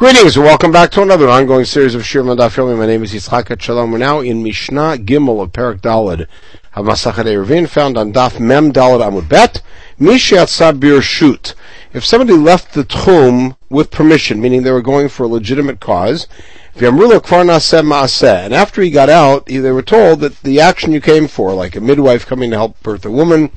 Greetings 0.00 0.34
and 0.34 0.46
welcome 0.46 0.72
back 0.72 0.90
to 0.92 1.02
another 1.02 1.28
ongoing 1.28 1.66
series 1.66 1.94
of 1.94 2.06
Shir 2.06 2.22
Madaf 2.22 2.56
Yomi. 2.56 2.78
My 2.78 2.86
name 2.86 3.02
is 3.02 3.12
Yitzchak 3.12 3.60
Shalom. 3.60 3.90
We're 3.92 3.98
now 3.98 4.20
in 4.20 4.42
Mishnah 4.42 4.96
Gimel 4.96 5.42
of 5.42 5.52
Perak 5.52 5.82
Dalad 5.82 6.26
of 6.72 6.86
Masachet 6.86 7.26
Eruvin, 7.26 7.68
found 7.68 7.98
on 7.98 8.10
Daf 8.10 8.40
Mem 8.40 8.72
Dalad 8.72 9.06
Amud 9.06 9.28
Bet. 9.28 9.60
Mishat 10.00 10.80
Bir 10.80 11.02
Shoot. 11.02 11.54
If 11.92 12.06
somebody 12.06 12.32
left 12.32 12.72
the 12.72 12.84
Tchum 12.84 13.58
with 13.68 13.90
permission, 13.90 14.40
meaning 14.40 14.62
they 14.62 14.70
were 14.70 14.80
going 14.80 15.10
for 15.10 15.24
a 15.24 15.28
legitimate 15.28 15.80
cause, 15.80 16.26
and 16.74 18.54
after 18.54 18.80
he 18.80 18.90
got 18.90 19.10
out, 19.10 19.44
they 19.44 19.70
were 19.70 19.82
told 19.82 20.20
that 20.20 20.40
the 20.42 20.62
action 20.62 20.92
you 20.94 21.02
came 21.02 21.28
for, 21.28 21.52
like 21.52 21.76
a 21.76 21.80
midwife 21.82 22.24
coming 22.24 22.48
to 22.52 22.56
help 22.56 22.82
birth 22.82 23.04
a 23.04 23.10
woman, 23.10 23.50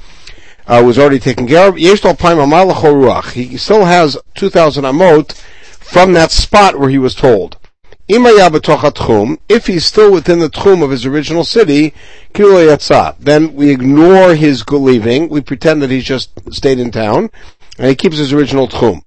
uh, 0.67 0.83
was 0.85 0.99
already 0.99 1.19
taken 1.19 1.47
care 1.47 1.69
of. 1.69 1.77
He 1.77 1.95
still 1.95 2.15
has 3.85 4.17
2,000 4.35 4.83
amot 4.83 5.41
from 5.83 6.13
that 6.13 6.31
spot 6.31 6.79
where 6.79 6.89
he 6.89 6.97
was 6.97 7.15
told. 7.15 7.57
If 8.09 9.67
he's 9.67 9.85
still 9.85 10.11
within 10.11 10.39
the 10.39 10.49
tchum 10.49 10.83
of 10.83 10.91
his 10.91 11.05
original 11.05 11.43
city, 11.43 11.93
then 12.33 13.53
we 13.53 13.69
ignore 13.69 14.35
his 14.35 14.67
leaving. 14.67 15.29
We 15.29 15.41
pretend 15.41 15.81
that 15.81 15.91
he's 15.91 16.03
just 16.03 16.31
stayed 16.51 16.79
in 16.79 16.91
town, 16.91 17.29
and 17.77 17.87
he 17.87 17.95
keeps 17.95 18.17
his 18.17 18.33
original 18.33 18.67
tchum. 18.67 19.03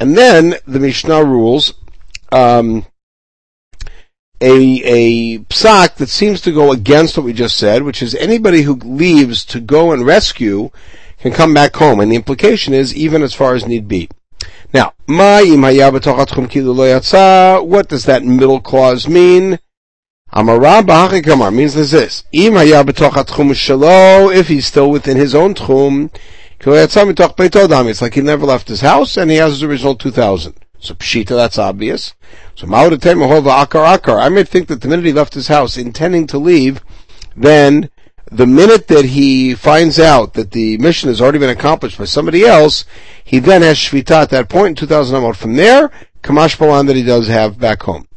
And 0.00 0.16
then 0.16 0.54
the 0.66 0.80
Mishnah 0.80 1.24
rules 1.24 1.74
um, 2.32 2.86
a 4.40 4.82
a 4.84 5.38
psak 5.40 5.96
that 5.96 6.08
seems 6.08 6.40
to 6.42 6.52
go 6.52 6.72
against 6.72 7.16
what 7.16 7.24
we 7.24 7.32
just 7.32 7.56
said, 7.56 7.82
which 7.82 8.02
is 8.02 8.14
anybody 8.14 8.62
who 8.62 8.74
leaves 8.74 9.44
to 9.46 9.60
go 9.60 9.92
and 9.92 10.06
rescue 10.06 10.70
can 11.20 11.32
come 11.32 11.52
back 11.52 11.76
home, 11.76 12.00
and 12.00 12.10
the 12.10 12.16
implication 12.16 12.72
is 12.72 12.94
even 12.94 13.22
as 13.22 13.34
far 13.34 13.54
as 13.54 13.66
need 13.66 13.88
be. 13.88 14.08
Now, 14.72 14.92
what 15.06 15.44
does 17.88 18.04
that 18.04 18.22
middle 18.24 18.60
clause 18.60 19.08
mean? 19.08 19.58
Amara 20.32 21.50
means 21.50 21.74
this. 21.74 22.22
If 22.32 24.48
he's 24.48 24.66
still 24.66 24.90
within 24.90 25.16
his 25.16 25.34
own 25.34 25.54
tchum, 25.54 26.10
it's 26.60 28.02
like 28.02 28.14
he 28.14 28.20
never 28.20 28.44
left 28.44 28.68
his 28.68 28.82
house 28.82 29.16
and 29.16 29.30
he 29.30 29.38
has 29.38 29.52
his 29.52 29.62
original 29.62 29.94
2000. 29.94 30.54
So 30.80 30.94
pshita, 30.94 31.28
that's 31.28 31.56
obvious. 31.58 32.14
So 32.54 32.66
akar 32.66 34.20
I 34.20 34.28
may 34.28 34.44
think 34.44 34.68
that 34.68 34.82
the 34.82 34.88
minute 34.88 35.06
he 35.06 35.12
left 35.12 35.34
his 35.34 35.48
house 35.48 35.76
intending 35.76 36.28
to 36.28 36.38
leave, 36.38 36.80
then 37.36 37.90
the 38.30 38.46
minute 38.46 38.88
that 38.88 39.06
he 39.06 39.54
finds 39.54 39.98
out 39.98 40.34
that 40.34 40.50
the 40.50 40.76
mission 40.78 41.08
has 41.08 41.20
already 41.20 41.38
been 41.38 41.50
accomplished 41.50 41.98
by 41.98 42.04
somebody 42.04 42.44
else, 42.44 42.84
he 43.24 43.38
then 43.38 43.62
has 43.62 43.76
shvita 43.76 44.22
at 44.22 44.30
that 44.30 44.48
point 44.48 44.68
in 44.68 44.74
2000 44.74 45.16
amot. 45.16 45.36
From 45.36 45.54
there, 45.54 45.90
kamash 46.22 46.58
balan 46.58 46.86
that 46.86 46.96
he 46.96 47.02
does 47.02 47.28
have 47.28 47.58
back 47.58 47.82
home. 47.82 48.08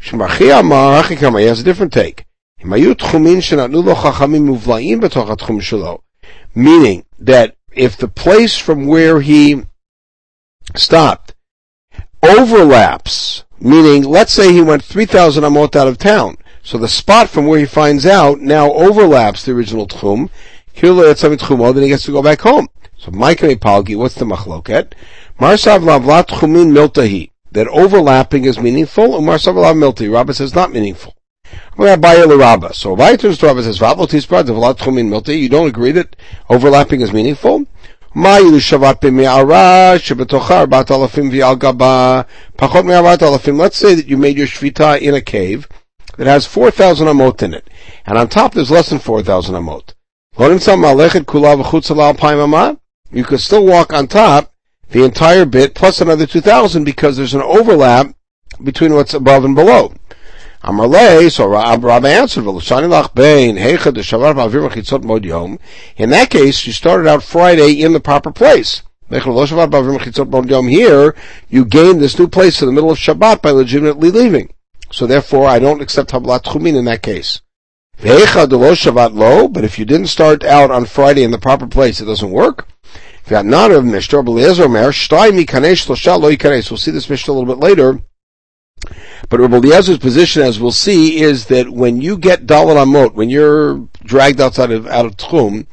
He 0.00 0.08
has 0.08 1.60
a 1.60 1.64
different 1.64 1.92
take. 1.92 2.24
Meaning 2.62 2.94
that 7.18 7.56
if 7.72 7.96
the 7.96 8.08
place 8.08 8.56
from 8.56 8.86
where 8.86 9.20
he 9.20 9.62
stopped 10.74 11.34
overlaps, 12.22 13.44
meaning 13.60 14.04
let's 14.04 14.32
say 14.32 14.52
he 14.52 14.60
went 14.60 14.84
3,000 14.84 15.44
amot 15.44 15.76
out 15.76 15.88
of 15.88 15.98
town, 15.98 16.36
so 16.70 16.78
the 16.78 16.86
spot 16.86 17.28
from 17.28 17.48
where 17.48 17.58
he 17.58 17.66
finds 17.66 18.06
out 18.06 18.38
now 18.40 18.72
overlaps 18.72 19.44
the 19.44 19.50
original 19.50 19.88
tchum. 19.88 20.30
Then 20.80 21.82
he 21.82 21.88
gets 21.88 22.04
to 22.04 22.12
go 22.12 22.22
back 22.22 22.42
home. 22.42 22.68
So 22.96 23.10
Maikami 23.10 23.56
Palgi, 23.56 23.96
what's 23.96 24.14
the 24.14 24.24
machloket? 24.24 24.92
Marsav 25.40 25.80
lavlat 25.80 26.28
tchumin 26.28 26.70
miltahi. 26.70 27.32
That 27.50 27.66
overlapping 27.66 28.44
is 28.44 28.60
meaningful, 28.60 29.16
and 29.16 29.26
Marsav 29.26 29.56
lav 29.56 29.74
miltahi. 29.74 30.12
Rabbah 30.12 30.32
says 30.32 30.54
not 30.54 30.70
meaningful. 30.70 31.16
Rabba. 31.76 32.72
So 32.72 32.90
Rabbi 32.90 33.16
turns 33.16 33.38
to 33.38 33.46
Rabba 33.46 33.64
says, 33.64 33.80
Vavlotis 33.80 34.28
lavlat 34.28 34.76
tchumin 34.78 35.08
miltahi. 35.08 35.40
You 35.40 35.48
don't 35.48 35.66
agree 35.66 35.90
that 35.90 36.14
overlapping 36.48 37.00
is 37.00 37.12
meaningful? 37.12 37.66
Let's 38.14 38.54
say 38.56 38.68
that 43.94 44.04
you 44.06 44.16
made 44.16 44.36
your 44.38 44.46
shvita 44.46 45.00
in 45.00 45.14
a 45.14 45.20
cave, 45.20 45.68
that 46.20 46.26
has 46.26 46.44
4,000 46.44 47.08
amot 47.08 47.42
in 47.42 47.54
it. 47.54 47.70
And 48.04 48.18
on 48.18 48.28
top 48.28 48.52
there's 48.52 48.70
less 48.70 48.90
than 48.90 48.98
4,000 48.98 49.54
amot. 49.54 49.94
You 53.10 53.24
could 53.24 53.40
still 53.40 53.64
walk 53.64 53.94
on 53.94 54.06
top 54.06 54.52
the 54.90 55.02
entire 55.02 55.46
bit 55.46 55.74
plus 55.74 56.02
another 56.02 56.26
2,000 56.26 56.84
because 56.84 57.16
there's 57.16 57.32
an 57.32 57.40
overlap 57.40 58.14
between 58.62 58.92
what's 58.92 59.14
above 59.14 59.46
and 59.46 59.54
below. 59.54 59.94
So 60.62 61.46
Rabbi 61.46 62.10
answered, 62.10 62.44
In 62.44 62.58
that 66.10 66.28
case, 66.28 66.66
you 66.66 66.72
started 66.74 67.08
out 67.08 67.22
Friday 67.22 67.82
in 67.82 67.94
the 67.94 68.00
proper 68.00 68.30
place. 68.30 68.82
Here, 69.08 69.24
you 71.48 71.64
gain 71.64 71.98
this 71.98 72.18
new 72.18 72.28
place 72.28 72.60
in 72.60 72.66
the 72.66 72.72
middle 72.74 72.90
of 72.90 72.98
Shabbat 72.98 73.40
by 73.40 73.52
legitimately 73.52 74.10
leaving. 74.10 74.52
So 74.90 75.06
therefore, 75.06 75.46
I 75.46 75.58
don't 75.58 75.80
accept 75.82 76.10
Hablat 76.10 76.42
Chumin 76.42 76.76
in 76.76 76.84
that 76.86 77.02
case. 77.02 77.40
But 78.02 79.64
if 79.64 79.78
you 79.78 79.84
didn't 79.84 80.06
start 80.06 80.42
out 80.44 80.70
on 80.70 80.84
Friday 80.86 81.22
in 81.22 81.30
the 81.30 81.38
proper 81.38 81.66
place, 81.66 82.00
it 82.00 82.06
doesn't 82.06 82.30
work. 82.30 82.66
We'll 83.28 83.44
see 86.78 86.90
this 86.90 87.10
Mishnah 87.10 87.32
a 87.32 87.36
little 87.36 87.54
bit 87.54 87.58
later. 87.58 88.00
But 89.28 89.40
Rabbi 89.40 89.58
Eliezer's 89.58 89.98
position, 89.98 90.42
as 90.42 90.58
we'll 90.58 90.72
see, 90.72 91.20
is 91.20 91.46
that 91.46 91.68
when 91.68 92.00
you 92.00 92.16
get 92.16 92.46
Dalal 92.46 92.76
Amot, 92.76 93.12
when 93.14 93.28
you're 93.28 93.86
dragged 94.02 94.40
outside 94.40 94.70
of, 94.70 94.86
out 94.86 95.04
of 95.04 95.16
Tchum, 95.18 95.66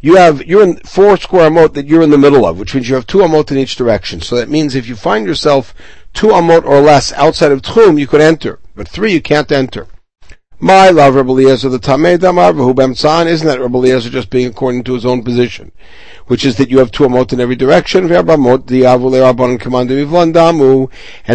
you 0.00 0.16
have, 0.16 0.44
you're 0.44 0.62
in 0.62 0.76
four 0.78 1.16
square 1.18 1.50
Amot 1.50 1.74
that 1.74 1.86
you're 1.86 2.02
in 2.02 2.10
the 2.10 2.18
middle 2.18 2.46
of, 2.46 2.58
which 2.58 2.74
means 2.74 2.88
you 2.88 2.94
have 2.94 3.06
two 3.06 3.18
Amot 3.18 3.50
in 3.50 3.58
each 3.58 3.76
direction. 3.76 4.20
So 4.20 4.36
that 4.36 4.48
means 4.48 4.74
if 4.74 4.88
you 4.88 4.96
find 4.96 5.26
yourself 5.26 5.74
two 6.16 6.28
amot 6.28 6.64
or 6.64 6.80
less 6.80 7.12
outside 7.12 7.52
of 7.52 7.60
tchum, 7.60 8.00
you 8.00 8.06
could 8.06 8.22
enter, 8.22 8.58
but 8.74 8.88
three 8.88 9.12
you 9.12 9.20
can't 9.20 9.52
enter. 9.52 9.86
My 10.58 10.88
love, 10.88 11.14
Rabbi 11.14 11.28
Eliezer, 11.28 11.68
the 11.68 11.78
Tamei 11.78 12.18
Damar, 12.18 12.54
Bemtzan, 12.54 13.26
isn't 13.26 13.46
that 13.46 13.60
Rabbi 13.60 13.76
Eliezer 13.76 14.08
just 14.08 14.30
being 14.30 14.46
according 14.46 14.84
to 14.84 14.94
his 14.94 15.04
own 15.04 15.22
position? 15.22 15.72
Which 16.28 16.46
is 16.46 16.56
that 16.56 16.70
you 16.70 16.78
have 16.78 16.90
two 16.90 17.04
amot 17.04 17.34
in 17.34 17.40
every 17.40 17.56
direction, 17.56 18.04
and 18.04 18.10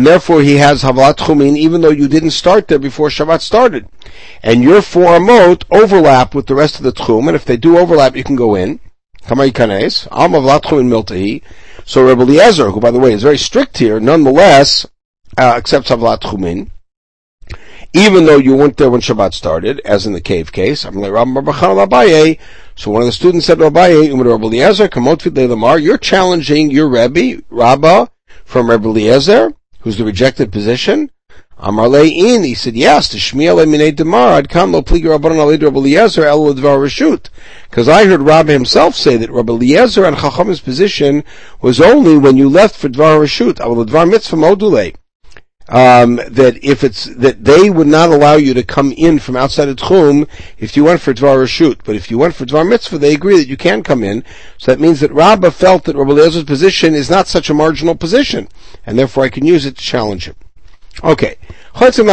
therefore 0.08 0.42
he 0.42 0.56
has 0.56 0.82
Havalat 0.82 1.18
Chumin, 1.18 1.56
even 1.56 1.82
though 1.82 1.92
you 1.92 2.08
didn't 2.08 2.32
start 2.32 2.68
there 2.68 2.80
before 2.80 3.10
Shabbat 3.10 3.42
started. 3.42 3.88
And 4.42 4.64
your 4.64 4.82
four 4.82 5.20
amot 5.20 5.66
overlap 5.70 6.34
with 6.34 6.48
the 6.48 6.56
rest 6.56 6.78
of 6.78 6.84
the 6.84 6.92
Tchum, 6.92 7.28
and 7.28 7.36
if 7.36 7.46
they 7.46 7.58
do 7.58 7.78
overlap, 7.78 8.16
you 8.16 8.24
can 8.24 8.36
go 8.36 8.56
in. 8.56 8.80
Am 9.30 9.38
Havalat 9.38 10.64
Chumin 10.64 10.90
Miltahi, 10.90 11.44
so 11.92 12.08
Rebbe 12.08 12.22
Eliezer, 12.22 12.72
who 12.72 12.80
by 12.80 12.90
the 12.90 13.00
way 13.00 13.12
is 13.12 13.22
very 13.22 13.38
strict 13.38 13.78
here, 13.80 14.00
nonetheless 14.00 14.86
uh, 15.38 15.42
accepts 15.58 15.90
Havlat 15.90 16.22
Chumin, 16.22 16.70
even 17.92 18.26
though 18.26 18.38
you 18.38 18.56
weren't 18.56 18.78
there 18.78 18.90
when 18.90 19.02
Shabbat 19.02 19.34
started, 19.34 19.82
as 19.84 20.06
in 20.06 20.14
the 20.14 20.22
cave 20.22 20.54
case. 20.54 20.84
So 20.84 20.90
one 20.90 21.02
of 21.04 21.12
the 23.08 23.12
students 23.12 23.46
said 23.46 23.58
to 23.58 23.70
Abaye, 23.70 24.10
Rebbe 24.10 24.46
Eliezer, 24.46 25.80
you're 25.80 25.98
challenging 25.98 26.72
your 26.72 26.88
Rebbe, 26.88 27.44
Rabbah, 27.50 28.06
from 28.46 28.70
Rebbe 28.70 28.88
Eliezer, 28.88 29.54
who's 29.82 29.98
the 29.98 30.06
rejected 30.06 30.54
position. 30.54 31.12
Amar 31.64 31.96
in, 31.96 32.44
he 32.44 32.56
said, 32.56 32.76
yes, 32.76 33.08
to 33.10 33.18
Shmiel 33.18 33.64
Eminei 33.64 33.96
Demar, 33.96 34.34
I'd 34.34 34.50
come 34.50 34.74
Rabban 34.74 34.82
Alid 34.82 35.62
Rabbi 35.62 35.78
Eliezer 35.78 36.26
el 36.26 36.56
Rashut. 36.56 37.30
Because 37.70 37.88
I 37.88 38.06
heard 38.06 38.24
Rabbi 38.24 38.52
himself 38.52 38.96
say 38.96 39.16
that 39.18 39.30
Rabbi 39.30 39.54
Eliezer 39.54 40.04
and 40.04 40.18
Chacham's 40.18 40.60
position 40.60 41.24
was 41.62 41.80
only 41.80 42.18
when 42.18 42.36
you 42.36 42.50
left 42.50 42.76
for 42.76 42.90
Dvar 42.90 43.20
Rashut, 43.20 43.60
Avol 43.60 43.86
Dvar 43.86 44.10
Mitzvah 44.10 44.38
Module. 44.38 44.96
Um, 45.70 46.16
that 46.16 46.58
if 46.64 46.84
it's, 46.84 47.06
that 47.06 47.46
they 47.46 47.70
would 47.70 47.86
not 47.86 48.10
allow 48.10 48.34
you 48.34 48.56
to 48.56 48.64
come 48.64 48.92
in 48.94 49.20
from 49.20 49.38
outside 49.38 49.70
of 49.70 49.76
Tchum 49.76 50.28
if 50.58 50.76
you 50.76 50.84
went 50.84 51.02
for 51.02 51.14
Dvar 51.14 51.44
Rashut. 51.44 51.82
But 51.84 51.96
if 51.96 52.10
you 52.10 52.18
went 52.18 52.34
for 52.34 52.44
Dvar 52.46 52.68
Mitzvah, 52.68 52.98
they 52.98 53.14
agree 53.14 53.38
that 53.38 53.48
you 53.48 53.56
can 53.56 53.84
come 53.84 54.04
in. 54.04 54.24
So 54.58 54.72
that 54.72 54.82
means 54.82 55.00
that 55.02 55.14
Rabbi 55.14 55.52
felt 55.52 55.84
that 55.84 55.96
Rabbi 55.96 56.10
Eliezer's 56.10 56.44
position 56.44 56.96
is 56.96 57.12
not 57.12 57.28
such 57.28 57.52
a 57.52 57.54
marginal 57.54 57.94
position. 57.94 58.48
And 58.84 58.98
therefore 58.98 59.26
I 59.26 59.30
can 59.30 59.46
use 59.46 59.68
it 59.68 59.78
to 59.78 59.84
challenge 59.84 60.26
him. 60.26 60.36
Okay. 61.04 61.38
At 61.74 61.94
the 61.94 62.04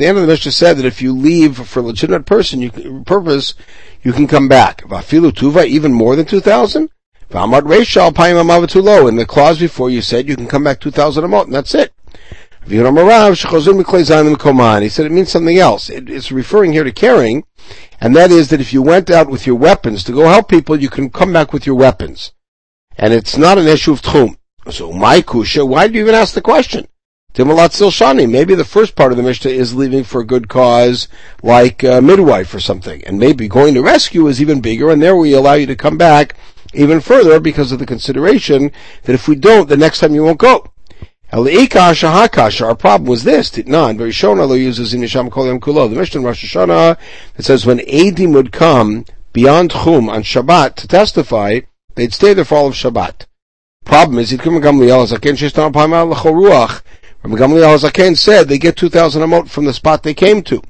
end 0.00 0.16
of 0.16 0.22
the 0.22 0.26
Mishnah 0.26 0.52
said 0.52 0.78
that 0.78 0.86
if 0.86 1.02
you 1.02 1.12
leave 1.12 1.58
for 1.58 1.80
a 1.80 1.82
legitimate 1.82 2.24
person, 2.24 2.62
you, 2.62 3.02
purpose, 3.04 3.54
you 4.02 4.12
can 4.12 4.26
come 4.26 4.48
back. 4.48 4.82
Vafilu 4.82 5.30
tuva, 5.30 5.66
even 5.66 5.92
more 5.92 6.16
than 6.16 6.24
2,000? 6.24 6.90
V'amad 7.30 7.62
reishal 7.62 8.12
payim 8.12 8.42
amavatu 8.42 8.82
low. 8.82 9.06
In 9.06 9.16
the 9.16 9.26
clause 9.26 9.60
before 9.60 9.90
you 9.90 10.00
said 10.00 10.26
you 10.26 10.36
can 10.36 10.48
come 10.48 10.64
back 10.64 10.80
2,000 10.80 11.22
amot, 11.22 11.44
and 11.44 11.54
that's 11.54 11.74
it. 11.74 11.92
He 12.66 12.76
said 14.88 15.06
it 15.06 15.12
means 15.12 15.30
something 15.30 15.58
else. 15.58 15.88
It, 15.88 16.10
it's 16.10 16.32
referring 16.32 16.72
here 16.72 16.84
to 16.84 16.92
carrying, 16.92 17.44
and 18.00 18.16
that 18.16 18.30
is 18.30 18.50
that 18.50 18.60
if 18.60 18.72
you 18.72 18.82
went 18.82 19.10
out 19.10 19.28
with 19.30 19.46
your 19.46 19.56
weapons 19.56 20.04
to 20.04 20.12
go 20.12 20.28
help 20.28 20.48
people, 20.48 20.80
you 20.80 20.90
can 20.90 21.08
come 21.10 21.32
back 21.32 21.52
with 21.52 21.66
your 21.66 21.76
weapons. 21.76 22.32
And 22.98 23.14
it's 23.14 23.36
not 23.36 23.58
an 23.58 23.66
issue 23.66 23.92
of 23.92 24.02
tchum. 24.02 24.36
So 24.70 24.92
my 24.92 25.20
kusha, 25.20 25.66
why 25.66 25.88
do 25.88 25.94
you 25.94 26.00
even 26.00 26.14
ask 26.14 26.34
the 26.34 26.42
question? 26.42 26.86
Timalat 27.34 27.70
Silshani. 27.70 28.28
Maybe 28.28 28.54
the 28.54 28.64
first 28.64 28.96
part 28.96 29.12
of 29.12 29.16
the 29.16 29.22
Mishnah 29.22 29.52
is 29.52 29.74
leaving 29.74 30.02
for 30.02 30.20
a 30.20 30.26
good 30.26 30.48
cause, 30.48 31.06
like 31.42 31.84
a 31.84 32.00
midwife 32.00 32.52
or 32.52 32.60
something. 32.60 33.04
And 33.04 33.18
maybe 33.18 33.46
going 33.46 33.74
to 33.74 33.82
rescue 33.82 34.26
is 34.26 34.40
even 34.40 34.60
bigger, 34.60 34.90
and 34.90 35.00
there 35.00 35.16
we 35.16 35.32
allow 35.32 35.54
you 35.54 35.66
to 35.66 35.76
come 35.76 35.96
back 35.96 36.34
even 36.74 37.00
further 37.00 37.40
because 37.40 37.72
of 37.72 37.78
the 37.78 37.86
consideration 37.86 38.72
that 39.04 39.14
if 39.14 39.28
we 39.28 39.36
don't, 39.36 39.68
the 39.68 39.76
next 39.76 40.00
time 40.00 40.14
you 40.14 40.24
won't 40.24 40.38
go. 40.38 40.72
Our 41.32 41.44
problem 41.44 43.08
was 43.08 43.22
this. 43.22 43.50
Titnan, 43.50 43.96
very 43.96 44.10
Shona 44.10 44.60
uses 44.60 44.92
in 44.92 45.00
Yisham 45.00 45.30
Kolyam 45.30 45.60
Kulo. 45.60 45.88
The 45.88 45.94
Mishnah 45.94 46.22
Rosh 46.22 46.44
Hashanah, 46.44 46.98
it 47.36 47.44
says 47.44 47.64
when 47.64 47.78
Adim 47.78 48.34
would 48.34 48.50
come 48.50 49.04
beyond 49.32 49.70
Chum 49.70 50.08
on 50.08 50.24
Shabbat 50.24 50.74
to 50.74 50.88
testify, 50.88 51.60
they'd 51.94 52.12
stay 52.12 52.34
there 52.34 52.44
for 52.44 52.56
all 52.56 52.66
of 52.66 52.74
Shabbat. 52.74 53.26
Problem 53.84 54.18
is, 54.18 54.30
he'd 54.30 54.40
come 54.40 54.60
Shishtan 54.60 55.72
Paimal 55.72 56.10
L'choruach, 56.10 56.82
Rabbi 57.22 57.36
Gamliel 57.36 57.78
Zaken 57.78 58.16
said 58.16 58.48
they 58.48 58.58
get 58.58 58.76
2,000 58.76 59.22
amot 59.22 59.50
from 59.50 59.66
the 59.66 59.74
spot 59.74 60.02
they 60.02 60.14
came 60.14 60.42
to. 60.44 60.62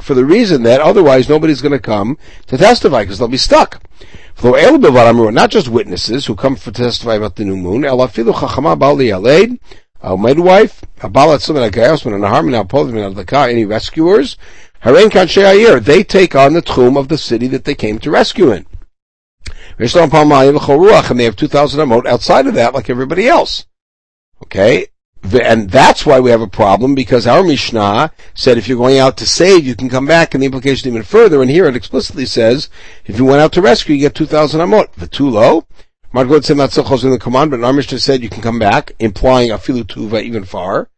For 0.00 0.14
the 0.14 0.24
reason 0.24 0.62
that 0.62 0.80
otherwise 0.80 1.28
nobody's 1.28 1.60
going 1.60 1.72
to 1.72 1.78
come 1.78 2.16
to 2.46 2.56
testify 2.56 3.02
because 3.02 3.18
they'll 3.18 3.28
be 3.28 3.36
stuck. 3.36 3.82
Not 4.42 5.50
just 5.50 5.68
witnesses 5.68 6.24
who 6.26 6.36
come 6.36 6.56
to 6.56 6.72
testify 6.72 7.16
about 7.16 7.36
the 7.36 7.44
new 7.44 7.56
moon. 7.56 7.84
A 7.84 7.94
midwife, 10.16 10.84
a 11.02 11.10
balat 11.10 11.40
sumin 11.40 11.66
a 11.66 11.70
gayosman 11.70 12.14
and 12.14 12.24
a 12.24 12.28
harmon 12.28 12.54
al 12.54 12.64
povim 12.64 13.04
of 13.04 13.16
the 13.16 13.24
ka, 13.24 13.46
any 13.46 13.64
rescuers, 13.64 14.36
they 14.84 16.04
take 16.04 16.36
on 16.36 16.52
the 16.52 16.62
tomb 16.62 16.96
of 16.96 17.08
the 17.08 17.18
city 17.18 17.48
that 17.48 17.64
they 17.64 17.74
came 17.74 17.98
to 17.98 18.12
rescue 18.12 18.52
in. 18.52 18.64
And 19.76 19.88
they 19.88 21.24
have 21.24 21.36
2,000 21.36 21.80
amot 21.80 22.06
outside 22.06 22.46
of 22.46 22.54
that 22.54 22.74
like 22.74 22.88
everybody 22.88 23.26
else. 23.26 23.66
Okay? 24.44 24.86
And 25.22 25.70
that's 25.70 26.06
why 26.06 26.20
we 26.20 26.30
have 26.30 26.40
a 26.40 26.46
problem 26.46 26.94
because 26.94 27.26
our 27.26 27.42
Mishnah 27.42 28.12
said 28.34 28.56
if 28.56 28.68
you're 28.68 28.78
going 28.78 28.98
out 28.98 29.16
to 29.18 29.26
save, 29.26 29.66
you 29.66 29.74
can 29.74 29.88
come 29.88 30.06
back, 30.06 30.34
and 30.34 30.42
the 30.42 30.46
implication 30.46 30.88
even 30.88 31.02
further. 31.02 31.42
And 31.42 31.50
here 31.50 31.66
it 31.66 31.76
explicitly 31.76 32.26
says 32.26 32.68
if 33.04 33.18
you 33.18 33.24
went 33.24 33.40
out 33.40 33.52
to 33.54 33.62
rescue, 33.62 33.94
you 33.94 34.02
get 34.02 34.14
two 34.14 34.26
thousand 34.26 34.60
amot. 34.60 34.92
The 34.92 35.06
too 35.06 35.28
low. 35.28 35.66
Margot 36.12 36.40
said 36.40 36.56
not 36.56 36.72
so 36.72 36.82
close 36.82 37.04
in 37.04 37.10
the 37.10 37.18
command, 37.18 37.50
but 37.50 37.62
our 37.62 37.72
Mishnah 37.72 37.98
said 37.98 38.22
you 38.22 38.30
can 38.30 38.42
come 38.42 38.58
back, 38.58 38.92
implying 38.98 39.50
a 39.50 39.58
filu 39.58 39.84
tuva 39.84 40.22
even 40.22 40.44
far. 40.44 40.88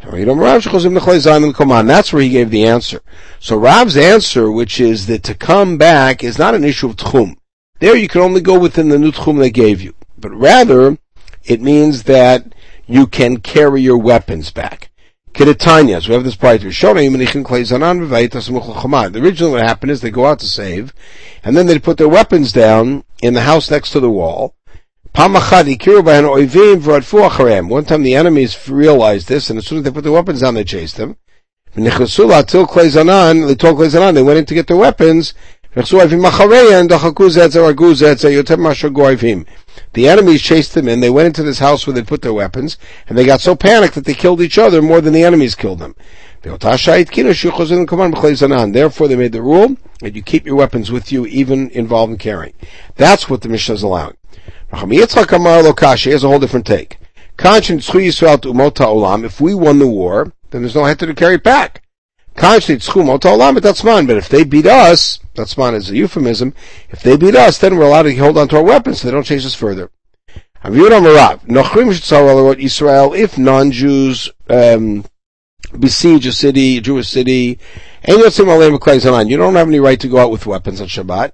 That's 0.00 2.12
where 2.12 2.22
he 2.22 2.28
gave 2.28 2.50
the 2.50 2.66
answer. 2.66 3.00
So 3.40 3.56
Rav's 3.56 3.96
answer, 3.96 4.50
which 4.50 4.80
is 4.80 5.06
that 5.06 5.22
to 5.24 5.34
come 5.34 5.76
back 5.76 6.24
is 6.24 6.38
not 6.38 6.54
an 6.54 6.64
issue 6.64 6.88
of 6.88 6.96
tchum. 6.96 7.36
There 7.80 7.96
you 7.96 8.08
can 8.08 8.20
only 8.20 8.40
go 8.40 8.58
within 8.58 8.88
the 8.88 8.98
new 8.98 9.12
tchum 9.12 9.38
they 9.38 9.50
gave 9.50 9.80
you. 9.80 9.94
But 10.16 10.32
rather, 10.32 10.98
it 11.44 11.60
means 11.60 12.04
that 12.04 12.52
you 12.88 13.06
can 13.06 13.36
carry 13.36 13.80
your 13.82 13.98
weapons 13.98 14.50
back. 14.50 14.90
Kedetanyas, 15.34 16.08
we 16.08 16.14
have 16.14 16.24
this 16.24 16.34
prior 16.34 16.58
to 16.58 16.70
The 16.70 19.20
original 19.22 19.52
what 19.52 19.62
happened 19.62 19.92
is 19.92 20.00
they 20.00 20.10
go 20.10 20.26
out 20.26 20.40
to 20.40 20.46
save, 20.46 20.92
and 21.44 21.56
then 21.56 21.66
they 21.66 21.78
put 21.78 21.98
their 21.98 22.08
weapons 22.08 22.50
down 22.50 23.04
in 23.22 23.34
the 23.34 23.42
house 23.42 23.70
next 23.70 23.92
to 23.92 24.00
the 24.00 24.10
wall. 24.10 24.56
One 25.14 25.34
time 27.84 28.02
the 28.02 28.16
enemies 28.16 28.68
realized 28.68 29.28
this, 29.28 29.48
and 29.50 29.58
as 29.58 29.66
soon 29.66 29.78
as 29.78 29.84
they 29.84 29.90
put 29.90 30.02
their 30.02 30.12
weapons 30.12 30.40
down, 30.40 30.54
they 30.54 30.64
chased 30.64 30.96
them. 30.96 31.16
They 31.74 31.82
went 31.82 32.00
in 34.38 34.46
to 34.46 34.54
get 34.54 34.66
their 34.66 34.76
weapons, 34.76 35.34
the 39.92 40.08
enemies 40.08 40.42
chased 40.42 40.74
them 40.74 40.88
in. 40.88 41.00
They 41.00 41.10
went 41.10 41.26
into 41.26 41.42
this 41.42 41.58
house 41.58 41.86
where 41.86 41.94
they 41.94 42.02
put 42.02 42.22
their 42.22 42.32
weapons, 42.32 42.78
and 43.08 43.16
they 43.16 43.24
got 43.24 43.40
so 43.40 43.56
panicked 43.56 43.94
that 43.94 44.04
they 44.04 44.14
killed 44.14 44.40
each 44.40 44.58
other 44.58 44.82
more 44.82 45.00
than 45.00 45.12
the 45.12 45.24
enemies 45.24 45.54
killed 45.54 45.78
them. 45.78 45.94
Therefore, 46.42 46.68
they 49.08 49.16
made 49.16 49.32
the 49.32 49.42
rule 49.42 49.76
that 50.00 50.14
you 50.14 50.22
keep 50.22 50.46
your 50.46 50.56
weapons 50.56 50.92
with 50.92 51.10
you, 51.10 51.26
even 51.26 51.70
involved 51.70 52.12
in 52.12 52.18
carrying. 52.18 52.54
That's 52.96 53.28
what 53.28 53.40
the 53.40 53.48
Mishnah 53.48 53.74
is 53.74 53.82
allowing. 53.82 54.16
Here's 54.70 55.16
a 55.16 56.28
whole 56.28 56.38
different 56.38 56.66
take. 56.66 56.98
If 57.40 59.40
we 59.40 59.54
won 59.54 59.78
the 59.78 59.86
war, 59.86 60.32
then 60.50 60.62
there's 60.62 60.74
no 60.74 60.84
head 60.84 60.98
to 61.00 61.14
carry 61.14 61.34
it 61.34 61.42
back. 61.42 61.82
But 62.40 63.62
that's 63.62 63.84
mine. 63.84 64.06
But 64.06 64.16
if 64.16 64.28
they 64.28 64.44
beat 64.44 64.66
us, 64.66 65.18
Tatzman 65.34 65.74
is 65.74 65.90
a 65.90 65.96
euphemism. 65.96 66.54
If 66.90 67.02
they 67.02 67.16
beat 67.16 67.34
us, 67.34 67.58
then 67.58 67.76
we're 67.76 67.86
allowed 67.86 68.02
to 68.04 68.16
hold 68.16 68.38
on 68.38 68.48
to 68.48 68.56
our 68.56 68.62
weapons 68.62 69.00
so 69.00 69.08
they 69.08 69.12
don't 69.12 69.24
chase 69.24 69.44
us 69.46 69.54
further. 69.54 69.90
Israel, 70.64 71.40
If 73.14 73.38
non-Jews 73.38 74.30
um, 74.50 75.04
besiege 75.78 76.26
a 76.26 76.32
city, 76.32 76.78
a 76.78 76.80
Jewish 76.80 77.08
city, 77.08 77.58
you 78.06 78.16
don't 78.16 79.54
have 79.54 79.68
any 79.68 79.80
right 79.80 80.00
to 80.00 80.08
go 80.08 80.18
out 80.18 80.30
with 80.30 80.46
weapons 80.46 80.80
on 80.80 80.88
Shabbat. 80.88 81.32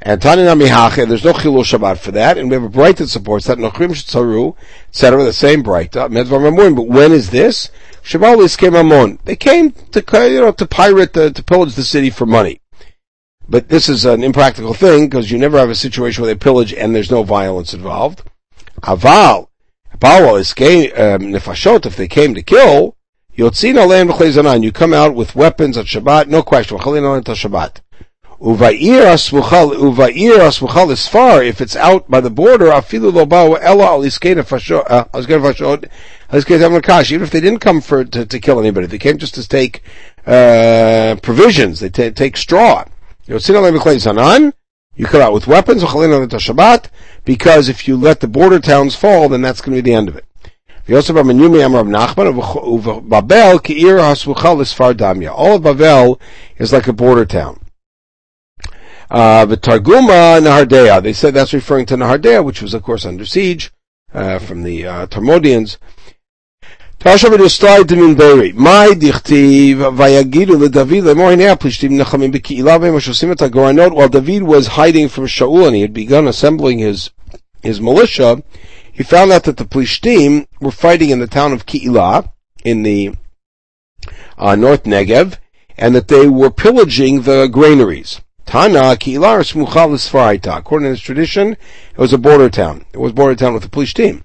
And 0.00 0.22
Tani 0.22 0.42
Namihache, 0.42 1.08
there's 1.08 1.24
no 1.24 1.32
Chilul 1.32 1.64
Shabbat 1.64 1.98
for 1.98 2.12
that, 2.12 2.38
and 2.38 2.48
we 2.48 2.54
have 2.54 2.62
a 2.62 2.68
bright 2.68 2.98
that 2.98 3.08
supports 3.08 3.46
that, 3.46 3.58
Nochrim 3.58 3.90
Shetzaru, 3.90 4.54
etc., 4.90 5.24
the 5.24 5.32
same 5.32 5.62
bright. 5.62 5.90
But 5.90 6.12
when 6.12 7.12
is 7.12 7.30
this? 7.30 7.70
Shabalis 8.02 8.56
came 8.56 8.74
Amon. 8.74 9.18
They 9.24 9.36
came 9.36 9.72
to, 9.72 10.04
you 10.30 10.40
know, 10.40 10.52
to 10.52 10.66
pirate, 10.66 11.12
the, 11.12 11.30
to 11.30 11.42
pillage 11.42 11.74
the 11.74 11.84
city 11.84 12.10
for 12.10 12.26
money. 12.26 12.60
But 13.48 13.68
this 13.68 13.88
is 13.88 14.04
an 14.04 14.22
impractical 14.22 14.74
thing, 14.74 15.08
because 15.08 15.30
you 15.30 15.38
never 15.38 15.58
have 15.58 15.70
a 15.70 15.74
situation 15.74 16.22
where 16.22 16.32
they 16.32 16.38
pillage 16.38 16.74
and 16.74 16.94
there's 16.94 17.10
no 17.10 17.22
violence 17.22 17.72
involved. 17.72 18.22
Aval, 18.82 19.48
Bawa 19.98 20.38
is 20.38 20.52
um, 20.52 21.32
nefashot, 21.32 21.86
if 21.86 21.96
they 21.96 22.08
came 22.08 22.34
to 22.34 22.42
kill, 22.42 22.96
Yotzina 23.36 23.86
Lein 23.86 24.62
you 24.62 24.72
come 24.72 24.92
out 24.92 25.14
with 25.14 25.34
weapons 25.34 25.76
at 25.76 25.86
Shabbat, 25.86 26.26
no 26.26 26.42
question, 26.42 26.76
Shabbat. 26.78 27.80
Uva'ir 28.40 29.04
asmuchal, 29.04 29.74
uva'ir 29.74 30.38
asmuchal 30.38 30.90
is 30.92 31.08
far, 31.08 31.42
if 31.42 31.60
it's 31.60 31.74
out 31.74 32.08
by 32.08 32.20
the 32.20 32.30
border, 32.30 32.66
afilu 32.66 33.12
lo 33.12 33.26
ba'u 33.26 33.58
ella 33.60 33.86
al 33.86 34.02
iskena 36.32 36.80
fashod, 36.80 36.88
al 36.88 37.14
even 37.14 37.22
if 37.22 37.30
they 37.30 37.40
didn't 37.40 37.60
come 37.60 37.80
for, 37.80 38.04
to, 38.04 38.26
to 38.26 38.38
kill 38.38 38.60
anybody, 38.60 38.86
they 38.86 38.98
came 38.98 39.18
just 39.18 39.34
to 39.34 39.46
take, 39.48 39.82
uh, 40.26 41.16
provisions, 41.22 41.80
they 41.80 41.88
t- 41.88 42.10
take 42.10 42.36
straw. 42.36 42.84
You 43.26 43.38
come 45.06 45.22
out 45.22 45.32
with 45.32 45.46
weapons, 45.46 45.82
because 47.24 47.68
if 47.68 47.88
you 47.88 47.96
let 47.96 48.20
the 48.20 48.28
border 48.28 48.58
towns 48.58 48.94
fall, 48.96 49.28
then 49.28 49.42
that's 49.42 49.60
going 49.60 49.76
to 49.76 49.82
be 49.82 49.90
the 49.90 49.94
end 49.94 50.08
of 50.08 50.16
it. 50.16 50.24
All 50.88 50.96
of 55.54 55.62
Babel 55.62 56.20
is 56.56 56.72
like 56.72 56.88
a 56.88 56.92
border 56.92 57.26
town. 57.26 57.60
Uh, 59.10 59.44
the 59.46 59.56
Targuma 59.56 60.40
Nahardea, 60.40 61.02
they 61.02 61.12
said 61.12 61.34
that's 61.34 61.52
referring 61.54 61.86
to 61.86 61.96
Nahardea, 61.96 62.44
which 62.44 62.60
was 62.60 62.74
of 62.74 62.82
course 62.82 63.06
under 63.06 63.24
siege, 63.24 63.70
uh, 64.12 64.38
from 64.38 64.62
the, 64.62 64.86
uh, 64.86 65.06
Tarmodians. 65.06 65.76
Tasha 67.00 67.28
v'dustai 67.28 67.84
dimin 67.84 68.16
beri. 68.16 68.52
My 68.54 68.88
dichtiv 68.88 69.76
vayagidu 69.96 70.56
leDavid 70.56 71.04
lemor 71.04 71.30
hinei 71.32 71.56
plishtim 71.56 71.92
nechamim 71.92 72.32
b'ki'ilah 72.32 72.80
v'hem 72.80 72.96
ashosim 72.96 73.30
et 73.30 73.38
hagoranot. 73.38 73.94
While 73.94 74.08
David 74.08 74.42
was 74.42 74.66
hiding 74.66 75.08
from 75.08 75.26
Shaul 75.26 75.68
and 75.68 75.76
he 75.76 75.82
had 75.82 75.94
begun 75.94 76.26
assembling 76.26 76.80
his, 76.80 77.10
his 77.62 77.80
militia, 77.80 78.42
he 78.92 79.04
found 79.04 79.30
out 79.30 79.44
that 79.44 79.58
the 79.58 79.64
Plishtim 79.64 80.48
were 80.60 80.72
fighting 80.72 81.10
in 81.10 81.20
the 81.20 81.28
town 81.28 81.52
of 81.52 81.66
Ki'ilah, 81.66 82.32
in 82.64 82.82
the, 82.82 83.14
uh, 84.36 84.56
North 84.56 84.82
Negev, 84.82 85.38
and 85.76 85.94
that 85.94 86.08
they 86.08 86.26
were 86.26 86.50
pillaging 86.50 87.22
the 87.22 87.46
granaries. 87.46 88.20
Tana 88.44 88.96
Kilar 88.96 89.44
Smuchalis 89.44 90.10
Faraita. 90.10 90.58
According 90.58 90.86
to 90.86 90.90
this 90.94 91.00
tradition, 91.00 91.52
it 91.52 91.98
was 91.98 92.12
a 92.12 92.18
border 92.18 92.50
town. 92.50 92.86
It 92.92 92.98
was 92.98 93.12
border 93.12 93.36
town 93.36 93.54
with 93.54 93.62
the 93.62 93.68
Plishtim. 93.68 94.24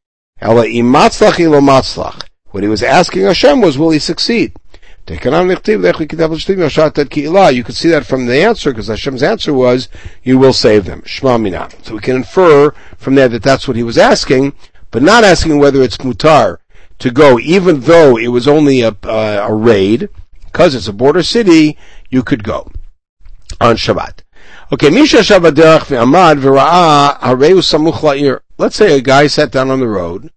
Ela 0.41 0.65
imatzlach 0.65 1.39
ilo 1.39 1.61
matzlach. 1.61 2.23
What 2.49 2.63
he 2.63 2.69
was 2.69 2.83
asking 2.83 3.23
Hashem 3.23 3.61
was, 3.61 3.77
will 3.77 3.91
he 3.91 3.99
succeed? 3.99 4.53
You 5.07 5.17
could 5.17 5.33
see 5.33 5.75
that 7.89 8.05
from 8.07 8.25
the 8.25 8.43
answer, 8.43 8.71
because 8.71 8.87
Hashem's 8.87 9.23
answer 9.23 9.53
was, 9.53 9.87
you 10.23 10.37
will 10.39 10.53
save 10.53 10.85
them. 10.85 11.03
Shema 11.05 11.37
mina. 11.37 11.69
So 11.83 11.95
we 11.95 12.01
can 12.01 12.15
infer 12.17 12.71
from 12.97 13.15
there 13.15 13.27
that 13.29 13.43
that's 13.43 13.67
what 13.67 13.77
he 13.77 13.83
was 13.83 13.97
asking, 13.97 14.53
but 14.89 15.01
not 15.03 15.23
asking 15.23 15.59
whether 15.59 15.81
it's 15.81 15.97
mutar 15.97 16.57
to 16.99 17.11
go, 17.11 17.39
even 17.39 17.81
though 17.81 18.17
it 18.17 18.27
was 18.27 18.47
only 18.47 18.81
a, 18.81 18.95
uh, 19.03 19.45
a 19.47 19.53
raid, 19.53 20.09
because 20.45 20.75
it's 20.75 20.87
a 20.87 20.93
border 20.93 21.23
city, 21.23 21.77
you 22.09 22.23
could 22.23 22.43
go 22.43 22.69
on 23.59 23.75
Shabbat. 23.75 24.23
Okay, 24.71 24.89
Misha 24.89 25.17
Shabbaderach 25.17 25.85
ve'amad 25.85 26.39
v'ra'a 26.39 27.19
hareu 27.19 27.61
samuch 27.61 28.01
la'ir. 28.01 28.41
Let's 28.61 28.75
say 28.75 28.95
a 28.95 29.01
guy 29.01 29.25
sat 29.25 29.51
down 29.51 29.71
on 29.71 29.79
the 29.79 29.87
road, 29.87 30.29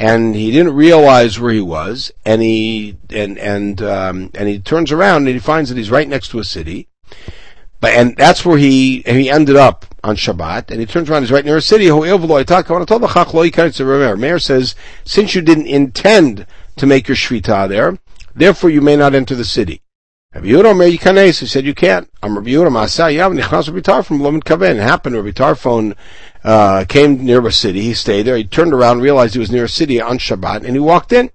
and 0.00 0.34
he 0.34 0.50
didn't 0.50 0.74
realize 0.74 1.38
where 1.38 1.52
he 1.52 1.60
was, 1.60 2.10
and 2.26 2.42
he 2.42 2.96
and 3.08 3.38
and 3.38 3.80
um, 3.80 4.32
and 4.34 4.48
he 4.48 4.58
turns 4.58 4.90
around 4.90 5.28
and 5.28 5.34
he 5.34 5.38
finds 5.38 5.70
that 5.70 5.78
he's 5.78 5.88
right 5.88 6.08
next 6.08 6.30
to 6.30 6.40
a 6.40 6.44
city, 6.44 6.88
but 7.78 7.92
and 7.92 8.16
that's 8.16 8.44
where 8.44 8.58
he 8.58 9.02
he 9.06 9.30
ended 9.30 9.54
up 9.54 9.86
on 10.02 10.16
Shabbat, 10.16 10.72
and 10.72 10.80
he 10.80 10.86
turns 10.86 11.08
around, 11.08 11.22
he's 11.22 11.30
right 11.30 11.44
near 11.44 11.58
a 11.58 11.62
city. 11.62 11.86
the 11.86 11.94
Meir 14.18 14.38
says, 14.40 14.74
since 15.04 15.36
you 15.36 15.40
didn't 15.40 15.68
intend 15.68 16.46
to 16.74 16.84
make 16.84 17.06
your 17.06 17.16
shvita 17.16 17.68
there, 17.68 17.96
therefore 18.34 18.70
you 18.70 18.80
may 18.80 18.96
not 18.96 19.14
enter 19.14 19.36
the 19.36 19.44
city. 19.44 19.82
Rabbi 20.34 20.48
Yehuda 20.48 21.40
he 21.40 21.46
said 21.46 21.64
you 21.64 21.74
can't. 21.74 22.10
I'm 22.22 22.36
Rabbi 22.36 22.50
Yehuda 22.50 22.68
Masa 22.68 23.10
Yav 23.10 23.34
Nichnas 23.34 23.68
Rabbi 23.68 23.80
Tarfon 23.80 24.20
Lomin 24.20 24.44
Kaven. 24.44 24.76
It 24.76 24.82
happened. 24.82 25.16
Rabbi 25.16 25.30
Tarfon 25.30 25.96
uh, 26.44 26.84
came 26.88 27.24
near 27.24 27.46
a 27.46 27.52
city. 27.52 27.82
He 27.82 27.94
stayed 27.94 28.22
there. 28.22 28.36
He 28.36 28.44
turned 28.44 28.72
around, 28.72 29.00
realized 29.00 29.34
he 29.34 29.40
was 29.40 29.50
near 29.50 29.64
a 29.64 29.68
city 29.68 30.00
on 30.00 30.18
Shabbat, 30.18 30.64
and 30.64 30.72
he 30.72 30.78
walked 30.78 31.12
in. 31.12 31.30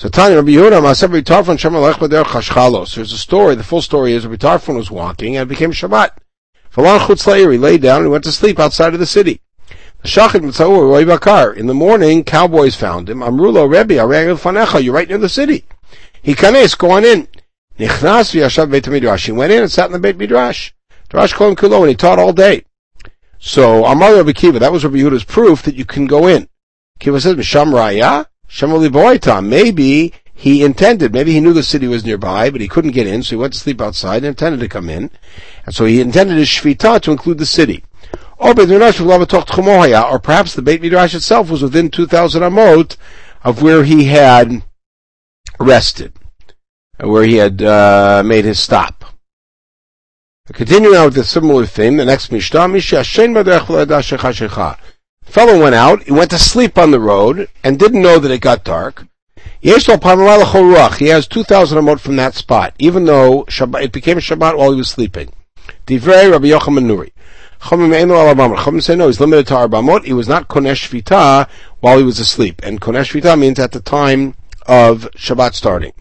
So 0.00 0.08
Tanya 0.08 0.36
Rabbi 0.36 0.52
Yehuda 0.52 0.80
Masa 0.80 1.02
Rabbi 1.02 1.20
Tarfon. 1.20 2.94
There's 2.94 3.12
a 3.12 3.18
story. 3.18 3.54
The 3.54 3.62
full 3.62 3.82
story 3.82 4.14
is 4.14 4.26
Rabbi 4.26 4.36
Tarfon 4.36 4.74
was 4.74 4.90
walking 4.90 5.36
and 5.36 5.42
it 5.42 5.52
became 5.52 5.72
Shabbat. 5.72 6.12
Falan 6.74 7.00
Chutz 7.00 7.52
He 7.52 7.58
laid 7.58 7.82
down 7.82 8.02
and 8.02 8.10
went 8.10 8.24
to 8.24 8.32
sleep 8.32 8.58
outside 8.58 8.94
of 8.94 9.00
the 9.00 9.04
city. 9.04 9.42
In 10.02 10.10
the 11.66 11.74
morning, 11.74 12.24
cowboys 12.24 12.76
found 12.76 13.10
him. 13.10 13.18
Amrulo 13.18 13.70
Rebbe, 13.70 13.92
you're 14.82 14.94
right 14.94 15.08
near 15.08 15.18
the 15.18 15.28
city. 15.28 15.64
He 16.22 16.34
kanes, 16.34 16.78
go 16.78 16.92
on 16.92 17.04
in. 17.04 17.28
Nichnas 17.78 18.32
v'yashav 18.32 18.70
beit 18.70 18.88
midrash. 18.88 19.26
He 19.26 19.32
went 19.32 19.52
in 19.52 19.60
and 19.60 19.70
sat 19.70 19.86
in 19.86 19.92
the 19.92 19.98
beit 19.98 20.16
midrash. 20.16 20.72
Drash 21.10 21.34
kolam 21.34 21.56
kulo, 21.56 21.80
and 21.80 21.90
he 21.90 21.94
taught 21.94 22.18
all 22.18 22.32
day. 22.32 22.64
So 23.40 23.84
Amar 23.86 24.14
Rabbi 24.14 24.30
Akiva, 24.30 24.60
that 24.60 24.70
was 24.70 24.84
Rabbi 24.84 24.98
Yehuda's 24.98 25.24
proof 25.24 25.62
that 25.62 25.74
you 25.74 25.84
can 25.84 26.06
go 26.06 26.28
in. 26.28 26.48
Kiva 27.00 27.20
says, 27.20 27.34
Misham 27.34 27.72
Raya, 27.72 28.26
Shem 28.46 29.48
Maybe 29.48 30.12
he 30.32 30.62
intended, 30.62 31.12
maybe 31.12 31.32
he 31.32 31.40
knew 31.40 31.52
the 31.52 31.62
city 31.62 31.88
was 31.88 32.04
nearby, 32.04 32.50
but 32.50 32.60
he 32.60 32.68
couldn't 32.68 32.92
get 32.92 33.06
in, 33.06 33.22
so 33.22 33.30
he 33.30 33.36
went 33.36 33.54
to 33.54 33.58
sleep 33.58 33.80
outside 33.80 34.18
and 34.18 34.26
intended 34.26 34.60
to 34.60 34.68
come 34.68 34.88
in. 34.88 35.10
And 35.64 35.74
so 35.74 35.86
he 35.86 36.00
intended 36.00 36.36
his 36.36 36.48
shvita 36.48 37.00
to 37.00 37.10
include 37.10 37.38
the 37.38 37.46
city. 37.46 37.82
Or 38.38 38.54
perhaps 38.54 38.98
the 40.54 40.62
Beit 40.62 40.82
Midrash 40.82 41.14
itself 41.14 41.50
was 41.50 41.62
within 41.62 41.90
2,000 41.90 42.42
amot 42.42 42.96
of 43.42 43.62
where 43.62 43.84
he 43.84 44.04
had 44.04 44.62
rested 45.58 46.12
where 47.02 47.24
he 47.24 47.36
had 47.36 47.62
uh, 47.62 48.22
made 48.24 48.44
his 48.44 48.58
stop. 48.58 48.99
Continuing 50.52 50.96
on 50.96 51.04
with 51.06 51.18
a 51.18 51.24
similar 51.24 51.64
theme, 51.64 51.96
the 51.96 52.04
next 52.04 52.32
Mishnah, 52.32 52.68
fellow 55.24 55.60
went 55.60 55.74
out, 55.74 56.02
he 56.02 56.12
went 56.12 56.30
to 56.30 56.38
sleep 56.38 56.76
on 56.76 56.90
the 56.90 56.98
road, 57.00 57.48
and 57.62 57.78
didn't 57.78 58.02
know 58.02 58.18
that 58.18 58.32
it 58.32 58.40
got 58.40 58.64
dark. 58.64 59.06
He 59.60 59.70
has 59.70 59.84
2,000 59.84 60.18
amot 61.78 62.00
from 62.00 62.16
that 62.16 62.34
spot, 62.34 62.74
even 62.78 63.04
though 63.04 63.44
Shabbat, 63.44 63.84
it 63.84 63.92
became 63.92 64.18
Shabbat 64.18 64.56
while 64.56 64.72
he 64.72 64.78
was 64.78 64.88
sleeping. 64.88 65.32
Divrei 65.86 66.30
Rabbi 66.30 66.48
Yochanan 66.48 66.86
Nuri. 66.86 67.12
Chachamim 67.60 68.82
say 68.82 68.96
no, 68.96 69.06
he's 69.06 69.20
limited 69.20 69.46
to 69.48 69.54
Arbamot. 69.54 70.04
He 70.04 70.14
was 70.14 70.28
not 70.28 70.48
Konesh 70.48 70.88
Vita 70.88 71.46
while 71.80 71.98
he 71.98 72.04
was 72.04 72.18
asleep. 72.18 72.60
And 72.64 72.80
Konesh 72.80 73.12
Vita 73.12 73.36
means 73.36 73.58
at 73.58 73.72
the 73.72 73.80
time 73.80 74.34
of 74.66 75.08
Shabbat 75.14 75.54
starting. 75.54 75.92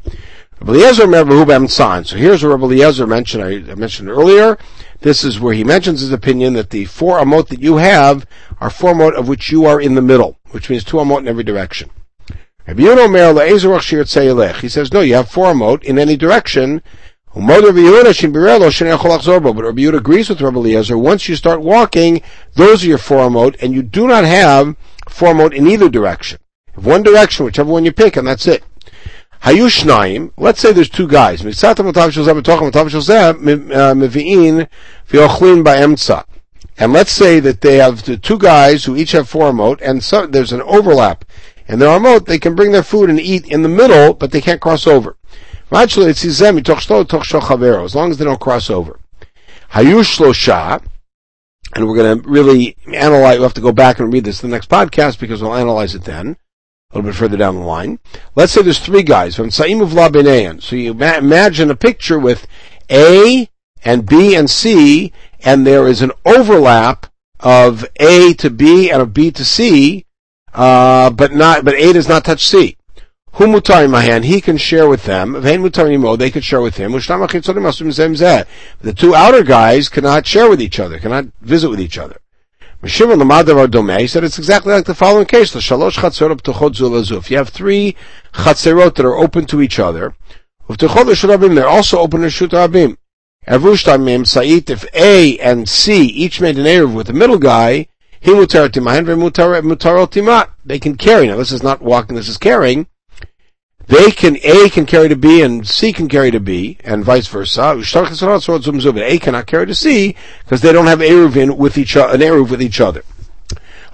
Rabbi 0.61 0.73
Eliezer 0.73 1.05
Mervahu 1.05 2.05
So 2.05 2.17
here's 2.17 2.43
what 2.43 2.49
Rabbi 2.49 2.65
Eliezer 2.65 3.07
mentioned, 3.07 3.43
I 3.43 3.59
mentioned 3.75 4.09
earlier. 4.09 4.57
This 4.99 5.23
is 5.23 5.39
where 5.39 5.53
he 5.53 5.63
mentions 5.63 6.01
his 6.01 6.11
opinion 6.11 6.51
that 6.55 6.71
the 6.71 6.83
four 6.83 7.17
amot 7.17 7.47
that 7.47 7.61
you 7.61 7.77
have 7.77 8.25
are 8.59 8.69
four 8.69 8.93
amot 8.93 9.17
of 9.17 9.29
which 9.29 9.51
you 9.51 9.65
are 9.65 9.79
in 9.79 9.95
the 9.95 10.01
middle, 10.01 10.37
which 10.51 10.69
means 10.69 10.83
two 10.83 10.97
amot 10.97 11.19
in 11.19 11.29
every 11.29 11.45
direction. 11.45 11.89
He 12.67 12.85
says, 14.69 14.91
no, 14.91 14.99
you 14.99 15.15
have 15.15 15.31
four 15.31 15.53
amot 15.53 15.83
in 15.83 15.97
any 15.97 16.17
direction. 16.17 16.81
But 17.33 17.45
Rabbi 17.45 17.79
Yehuda 17.79 18.09
agrees 19.97 20.29
with 20.29 20.41
Rabbi 20.41 20.57
Eliezer. 20.57 20.97
Once 20.97 21.29
you 21.29 21.37
start 21.37 21.61
walking, 21.61 22.21
those 22.55 22.83
are 22.83 22.87
your 22.87 22.97
four 22.97 23.29
amot, 23.29 23.55
and 23.61 23.73
you 23.73 23.81
do 23.81 24.07
not 24.07 24.25
have 24.25 24.75
four 25.07 25.33
amot 25.33 25.53
in 25.53 25.67
either 25.67 25.87
direction. 25.87 26.39
If 26.75 26.83
one 26.83 27.01
direction, 27.01 27.45
whichever 27.45 27.71
one 27.71 27.85
you 27.85 27.93
pick, 27.93 28.17
and 28.17 28.27
that's 28.27 28.45
it. 28.45 28.61
Hayushnaim, 29.43 30.31
let's 30.37 30.59
say 30.59 30.73
there's 30.73 30.89
two 30.89 31.07
guys. 31.07 31.41
Uh, 31.41 31.45
and 36.77 36.93
let's 36.93 37.11
say 37.11 37.39
that 37.39 37.61
they 37.61 37.77
have 37.77 38.03
the 38.03 38.17
two 38.17 38.37
guys 38.37 38.83
who 38.83 38.97
each 38.97 39.13
have 39.13 39.29
four 39.29 39.51
amot, 39.51 39.79
and 39.81 40.03
so 40.03 40.27
there's 40.27 40.51
an 40.51 40.61
overlap. 40.63 41.23
And 41.67 41.81
their 41.81 41.89
amot, 41.89 42.25
they 42.25 42.39
can 42.39 42.55
bring 42.55 42.73
their 42.73 42.83
food 42.83 43.09
and 43.09 43.19
eat 43.19 43.47
in 43.47 43.61
the 43.61 43.69
middle, 43.69 44.13
but 44.13 44.31
they 44.31 44.41
can't 44.41 44.59
cross 44.59 44.85
over. 44.85 45.15
As 45.71 45.97
long 45.97 46.09
as 48.11 48.17
they 48.17 48.25
don't 48.25 48.39
cross 48.39 48.69
over. 48.69 48.99
Hayushlosha, 49.71 50.83
and 51.75 51.87
we're 51.87 51.95
going 51.95 52.21
to 52.21 52.29
really 52.29 52.75
analyze, 52.93 53.37
we'll 53.37 53.47
have 53.47 53.53
to 53.53 53.61
go 53.61 53.71
back 53.71 53.99
and 53.99 54.11
read 54.11 54.25
this 54.25 54.43
in 54.43 54.49
the 54.49 54.55
next 54.55 54.69
podcast 54.69 55.19
because 55.19 55.41
we'll 55.41 55.55
analyze 55.55 55.95
it 55.95 56.03
then 56.03 56.35
a 56.91 56.97
little 56.97 57.11
bit 57.11 57.17
further 57.17 57.37
down 57.37 57.53
the 57.53 57.61
line. 57.61 57.99
Let's 58.33 58.51
say 58.51 58.63
there's 58.63 58.79
three 58.79 59.03
guys. 59.03 59.35
So 59.35 59.43
you 59.43 60.93
ma- 60.95 61.17
imagine 61.17 61.69
a 61.69 61.75
picture 61.75 62.17
with 62.17 62.47
A 62.89 63.47
and 63.85 64.07
B 64.07 64.35
and 64.35 64.49
C, 64.49 65.13
and 65.41 65.67
there 65.67 65.87
is 65.87 66.01
an 66.01 66.11
overlap 66.25 67.05
of 67.39 67.85
A 67.99 68.33
to 68.33 68.49
B 68.49 68.89
and 68.89 69.03
of 69.03 69.13
B 69.13 69.29
to 69.29 69.45
C, 69.45 70.07
uh, 70.51 71.11
but 71.11 71.31
not, 71.31 71.63
but 71.63 71.75
A 71.75 71.93
does 71.93 72.09
not 72.09 72.25
touch 72.25 72.43
C. 72.43 72.75
Hu 73.33 73.45
mutar 73.45 73.87
mahan, 73.87 74.23
he 74.23 74.41
can 74.41 74.57
share 74.57 74.89
with 74.89 75.03
them. 75.03 75.33
They 75.43 76.31
can 76.31 76.41
share 76.41 76.61
with 76.61 76.77
him. 76.77 76.91
The 76.91 78.95
two 78.97 79.13
outer 79.13 79.43
guys 79.43 79.89
cannot 79.89 80.25
share 80.25 80.49
with 80.49 80.59
each 80.59 80.79
other, 80.79 80.97
cannot 80.97 81.25
visit 81.39 81.69
with 81.69 81.79
each 81.79 81.99
other. 81.99 82.19
Shimon 82.85 83.19
He 83.99 84.07
said 84.07 84.23
it's 84.23 84.37
exactly 84.37 84.73
like 84.73 84.85
the 84.85 84.95
following 84.95 85.25
case. 85.25 85.51
The 85.51 85.59
shalosh 85.59 85.97
chatzerot 85.97 86.41
p'tuchot 86.41 86.75
zulazuf. 86.75 87.29
You 87.29 87.37
have 87.37 87.49
three 87.49 87.95
chatzerot 88.33 88.95
that 88.95 89.05
are 89.05 89.17
open 89.17 89.45
to 89.47 89.61
each 89.61 89.79
other. 89.79 90.15
They're 90.69 91.67
also 91.67 91.99
open 91.99 92.21
to 92.21 92.29
shut 92.29 92.51
rabim. 92.51 92.95
Evrushtamim 93.47 94.25
sa'it. 94.25 94.69
If 94.69 94.85
A 94.93 95.37
and 95.39 95.67
C 95.67 96.05
each 96.05 96.39
made 96.39 96.57
an 96.57 96.65
eruv 96.65 96.93
with 96.93 97.07
the 97.07 97.13
middle 97.13 97.37
guy, 97.37 97.87
he 98.21 98.31
mutar 98.31 98.69
timahen 98.69 99.05
mutar 99.05 100.49
They 100.63 100.79
can 100.79 100.95
carry. 100.95 101.27
Now 101.27 101.35
this 101.35 101.51
is 101.51 101.63
not 101.63 101.81
walking. 101.81 102.15
This 102.15 102.29
is 102.29 102.37
carrying. 102.37 102.87
They 103.89 104.11
can 104.11 104.37
A 104.43 104.69
can 104.69 104.85
carry 104.85 105.09
to 105.09 105.15
B 105.15 105.41
and 105.41 105.67
C 105.67 105.91
can 105.91 106.07
carry 106.07 106.29
to 106.29 106.39
B 106.39 106.77
and 106.83 107.03
vice 107.03 107.25
versa. 107.25 107.81
A 107.81 109.17
cannot 109.17 109.47
carry 109.47 109.65
to 109.65 109.73
C 109.73 110.15
because 110.43 110.61
they 110.61 110.71
don't 110.71 110.85
have 110.85 110.99
Eruvin 110.99 111.57
with 111.57 111.75
each 111.75 111.97
other, 111.97 112.13
an 112.13 112.21
Eruv 112.21 112.51
with 112.51 112.61
each 112.61 112.79
other. 112.79 113.01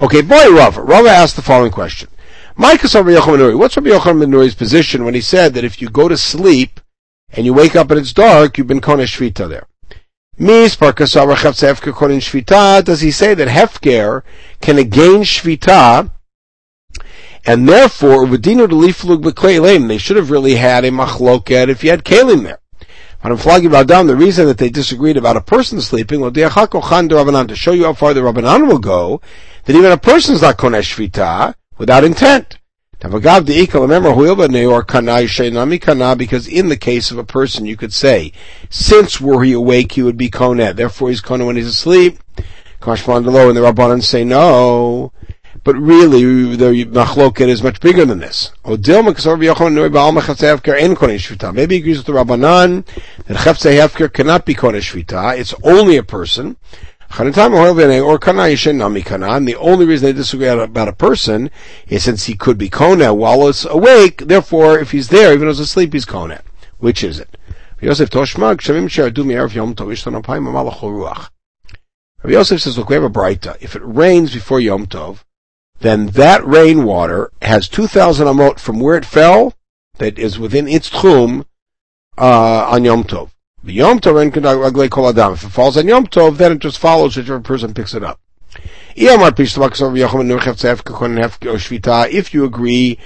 Okay, 0.01 0.21
boy 0.21 0.53
Rava. 0.53 0.81
Rava 0.81 1.07
asked 1.07 1.37
the 1.37 1.41
following 1.41 1.71
question. 1.71 2.09
What's 2.57 2.93
Rabbi 2.93 3.11
Yochanan 3.11 4.29
Nuri's 4.29 4.53
position 4.53 5.05
when 5.05 5.13
he 5.13 5.21
said 5.21 5.53
that 5.53 5.63
if 5.63 5.81
you 5.81 5.87
go 5.87 6.09
to 6.09 6.17
sleep 6.17 6.81
and 7.29 7.45
you 7.45 7.53
wake 7.53 7.77
up 7.77 7.89
and 7.89 7.97
it's 7.97 8.11
dark, 8.11 8.57
you've 8.57 8.67
been 8.67 8.81
Konesh 8.81 9.15
Shvita 9.15 9.47
there? 9.47 9.67
Does 12.83 12.99
he 13.01 13.11
say 13.11 13.33
that 13.33 13.47
Hefker 13.47 14.23
can 14.59 14.77
again 14.77 15.21
Shvita 15.21 16.11
and 17.45 17.69
therefore, 17.69 18.25
Vadinu 18.25 18.67
Deliflug 18.67 19.21
B'Kleilim, 19.21 19.87
they 19.87 19.99
should 19.99 20.17
have 20.17 20.31
really 20.31 20.55
had 20.55 20.83
a 20.83 20.89
machloket 20.89 21.69
if 21.69 21.83
you 21.83 21.91
had 21.91 22.03
Kalim 22.03 22.43
there. 22.43 22.59
But 23.21 23.31
I'm 23.31 23.37
flogging 23.37 23.67
about 23.67 23.87
down 23.87 24.07
the 24.07 24.15
reason 24.15 24.47
that 24.47 24.57
they 24.57 24.69
disagreed 24.69 25.17
about 25.17 25.37
a 25.37 25.41
person 25.41 25.79
sleeping, 25.81 26.19
well, 26.19 26.31
to 26.31 27.55
show 27.55 27.71
you 27.71 27.83
how 27.85 27.93
far 27.93 28.13
the 28.13 28.21
Rabbanan 28.21 28.67
will 28.67 28.79
go, 28.79 29.21
that 29.65 29.75
even 29.75 29.91
a 29.91 29.97
person 29.97 30.35
is 30.35 30.41
not 30.41 30.57
Konesh 30.57 30.95
Shvita 30.95 31.55
without 31.77 32.03
intent. 32.03 32.59
Because 32.99 33.13
in 36.47 36.69
the 36.69 36.77
case 36.79 37.11
of 37.11 37.17
a 37.17 37.23
person, 37.23 37.65
you 37.65 37.77
could 37.77 37.93
say, 37.93 38.31
since 38.69 39.19
were 39.21 39.43
he 39.43 39.53
awake, 39.53 39.91
he 39.91 40.01
would 40.01 40.17
be 40.17 40.29
Konet. 40.29 40.75
Therefore, 40.75 41.09
he's 41.09 41.21
Konet 41.21 41.45
when 41.45 41.55
he's 41.55 41.67
asleep. 41.67 42.19
Kashman 42.81 43.17
and 43.17 43.27
the 43.27 43.61
Rabbanan 43.61 44.03
say 44.03 44.23
no 44.23 45.11
but 45.65 45.75
really 45.75 46.55
the 46.55 46.85
machloket 46.85 47.49
is 47.49 47.61
much 47.61 47.81
bigger 47.81 48.05
than 48.05 48.19
this. 48.19 48.53
Maybe 48.63 48.85
he 48.85 48.91
agrees 51.81 51.97
with 51.97 52.05
the 52.05 52.13
Rabbanan 52.13 52.85
that 53.25 53.37
chefze 53.37 53.75
hefker 53.75 54.13
cannot 54.13 54.45
be 54.45 54.55
kodesh 54.55 54.93
shvita. 54.93 55.37
It's 55.37 55.53
only 55.63 55.97
a 55.97 56.03
person. 56.03 56.55
And 57.17 57.33
the 57.33 59.57
only 59.59 59.85
reason 59.85 60.05
they 60.05 60.13
disagree 60.13 60.47
about 60.47 60.87
a 60.87 60.93
person 60.93 61.51
is 61.87 62.03
since 62.03 62.25
he 62.25 62.35
could 62.35 62.57
be 62.57 62.69
kona 62.69 63.13
while 63.13 63.47
it's 63.47 63.63
awake. 63.65 64.27
Therefore, 64.27 64.79
if 64.79 64.91
he's 64.91 65.09
there, 65.09 65.33
even 65.33 65.47
though 65.47 65.53
he's 65.53 65.59
asleep, 65.59 65.93
he's 65.93 66.05
kona. 66.05 66.41
Which 66.77 67.03
is 67.03 67.19
it? 67.19 67.37
Yosef 67.81 68.09
Toshmag, 68.09 68.61
Me'erev 69.25 69.53
Yom 69.53 69.75
Tov. 69.75 71.29
Rabbi 72.23 72.33
Yosef 72.33 72.61
says, 72.61 72.77
look, 72.77 72.89
we 72.89 72.95
have 72.95 73.03
a 73.03 73.09
braita. 73.09 73.57
If 73.61 73.75
it 73.75 73.83
rains 73.83 74.33
before 74.33 74.59
Yom 74.59 74.87
Tov, 74.87 75.23
then 75.85 76.07
that 76.07 76.45
rainwater 76.45 77.31
has 77.41 77.69
2,000 77.69 78.27
amot 78.27 78.59
from 78.59 78.79
where 78.79 78.97
it 78.97 79.05
fell, 79.05 79.53
that 79.97 80.17
is 80.17 80.39
within 80.39 80.67
its 80.67 80.89
tchum, 80.89 81.45
uh, 82.17 82.67
on 82.69 82.83
Yom 82.83 83.03
Tov. 83.03 83.29
The 83.63 83.73
Yom 83.73 83.99
Tov 83.99 84.21
and 84.21 84.33
Raglei 84.33 84.89
Kol 84.89 85.09
Adam. 85.09 85.33
If 85.33 85.43
it 85.43 85.49
falls 85.49 85.77
on 85.77 85.87
Yom 85.87 86.07
Tov, 86.07 86.37
then 86.37 86.53
it 86.53 86.59
just 86.59 86.79
follows 86.79 87.15
whichever 87.15 87.39
person 87.39 87.73
picks 87.73 87.93
it 87.93 88.03
up. 88.03 88.19
If 88.97 89.53
you 92.33 92.45
agree 92.45 92.99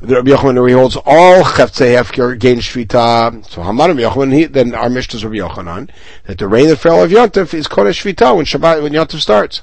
the 0.00 0.14
Rabbi 0.14 0.30
Yochanan 0.30 0.74
holds 0.74 0.96
all 0.96 1.42
Cheftzei 1.42 2.00
Hefker 2.00 2.32
against 2.32 2.70
Shvita. 2.70 3.44
So 3.44 3.62
Haman 3.62 3.96
Rabbi 3.96 4.02
Yochanan, 4.02 4.52
then 4.52 4.74
our 4.74 4.88
Mishnah 4.88 5.16
is 5.16 5.24
Rabbi 5.24 5.38
Yochanan, 5.38 5.90
that 6.26 6.38
the 6.38 6.46
rain 6.46 6.68
that 6.68 6.76
fell 6.76 7.02
of 7.02 7.10
Yontif 7.10 7.52
is 7.52 7.66
Kodesh 7.66 8.02
Shvita 8.02 8.36
when 8.36 8.44
Shabbat, 8.44 8.82
when 8.82 9.20
starts. 9.20 9.62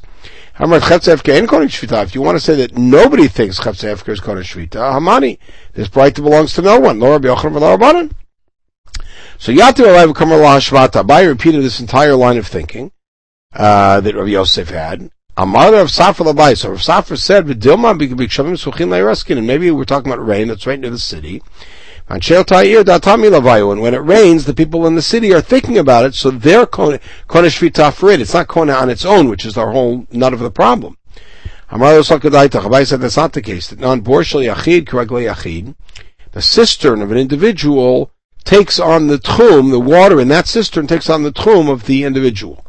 If 0.57 2.15
you 2.15 2.21
want 2.21 2.37
to 2.37 2.39
say 2.39 2.55
that 2.55 2.77
nobody 2.77 3.27
thinks 3.27 3.59
Cheftzei 3.59 3.91
is 3.91 4.21
Kodesh 4.21 4.55
Shvita, 4.55 4.93
Hamani, 4.93 5.37
this 5.73 5.89
bright 5.89 6.15
belongs 6.15 6.53
to 6.53 6.61
no 6.61 6.79
one. 6.79 6.97
No 6.97 7.11
Rabbi 7.11 7.27
Yochanan, 7.27 7.59
no 7.59 7.77
Rabbanan. 7.77 8.11
So 9.37 9.51
Yatir 9.51 9.85
Alay 9.85 10.15
Kamar 10.15 10.37
La 10.37 10.57
Shvata. 10.59 11.03
Abaye 11.03 11.27
repeated 11.27 11.61
this 11.61 11.81
entire 11.81 12.15
line 12.15 12.37
of 12.37 12.47
thinking, 12.47 12.93
uh, 13.53 13.99
that 13.99 14.15
Rabbi 14.15 14.29
Yosef 14.29 14.69
had, 14.69 15.09
Amar 15.35 15.75
of 15.75 15.89
Safra 15.89 16.33
Labai. 16.33 16.57
So 16.57 16.69
Rav 16.69 16.79
Safra 16.79 17.17
said, 17.17 17.47
"V'dilma 17.47 17.99
b'kshavim 17.99 18.55
suchim 18.55 18.87
le'iraskin." 18.87 19.37
And 19.37 19.45
maybe 19.45 19.69
we're 19.71 19.83
talking 19.83 20.09
about 20.09 20.25
rain 20.25 20.47
that's 20.47 20.65
right 20.65 20.79
near 20.79 20.89
the 20.89 20.97
city. 20.97 21.41
And 22.07 22.21
when 23.81 23.93
it 23.93 23.97
rains, 23.97 24.45
the 24.45 24.53
people 24.55 24.85
in 24.85 24.93
the 24.93 25.01
city 25.01 25.33
are 25.33 25.41
thinking 25.41 25.77
about 25.79 26.05
it, 26.05 26.13
so 26.13 26.29
they're 26.29 26.67
kona 26.67 26.99
shvita 27.27 27.93
for 27.93 28.11
it. 28.11 28.21
It's 28.21 28.33
not 28.33 28.47
kona 28.47 28.73
on 28.73 28.91
its 28.91 29.05
own, 29.05 29.27
which 29.27 29.45
is 29.45 29.57
our 29.57 29.71
whole 29.71 30.05
nut 30.11 30.33
of 30.33 30.39
the 30.39 30.51
problem. 30.51 30.97
Amar 31.69 32.03
said 32.03 32.21
that's 32.21 33.17
not 33.17 33.33
the 33.33 33.41
case. 33.41 33.69
That 33.69 33.79
non 33.79 34.01
borshal 34.01 34.45
yachid 34.45 34.85
yachid, 34.85 35.75
the 36.31 36.41
cistern 36.43 37.01
of 37.01 37.11
an 37.11 37.17
individual 37.17 38.11
takes 38.43 38.79
on 38.79 39.07
the 39.07 39.17
tchum, 39.17 39.71
the 39.71 39.79
water 39.79 40.21
in 40.21 40.27
that 40.27 40.45
cistern 40.45 40.85
takes 40.85 41.09
on 41.09 41.23
the 41.23 41.31
tchum 41.31 41.71
of 41.71 41.87
the 41.87 42.03
individual. 42.03 42.63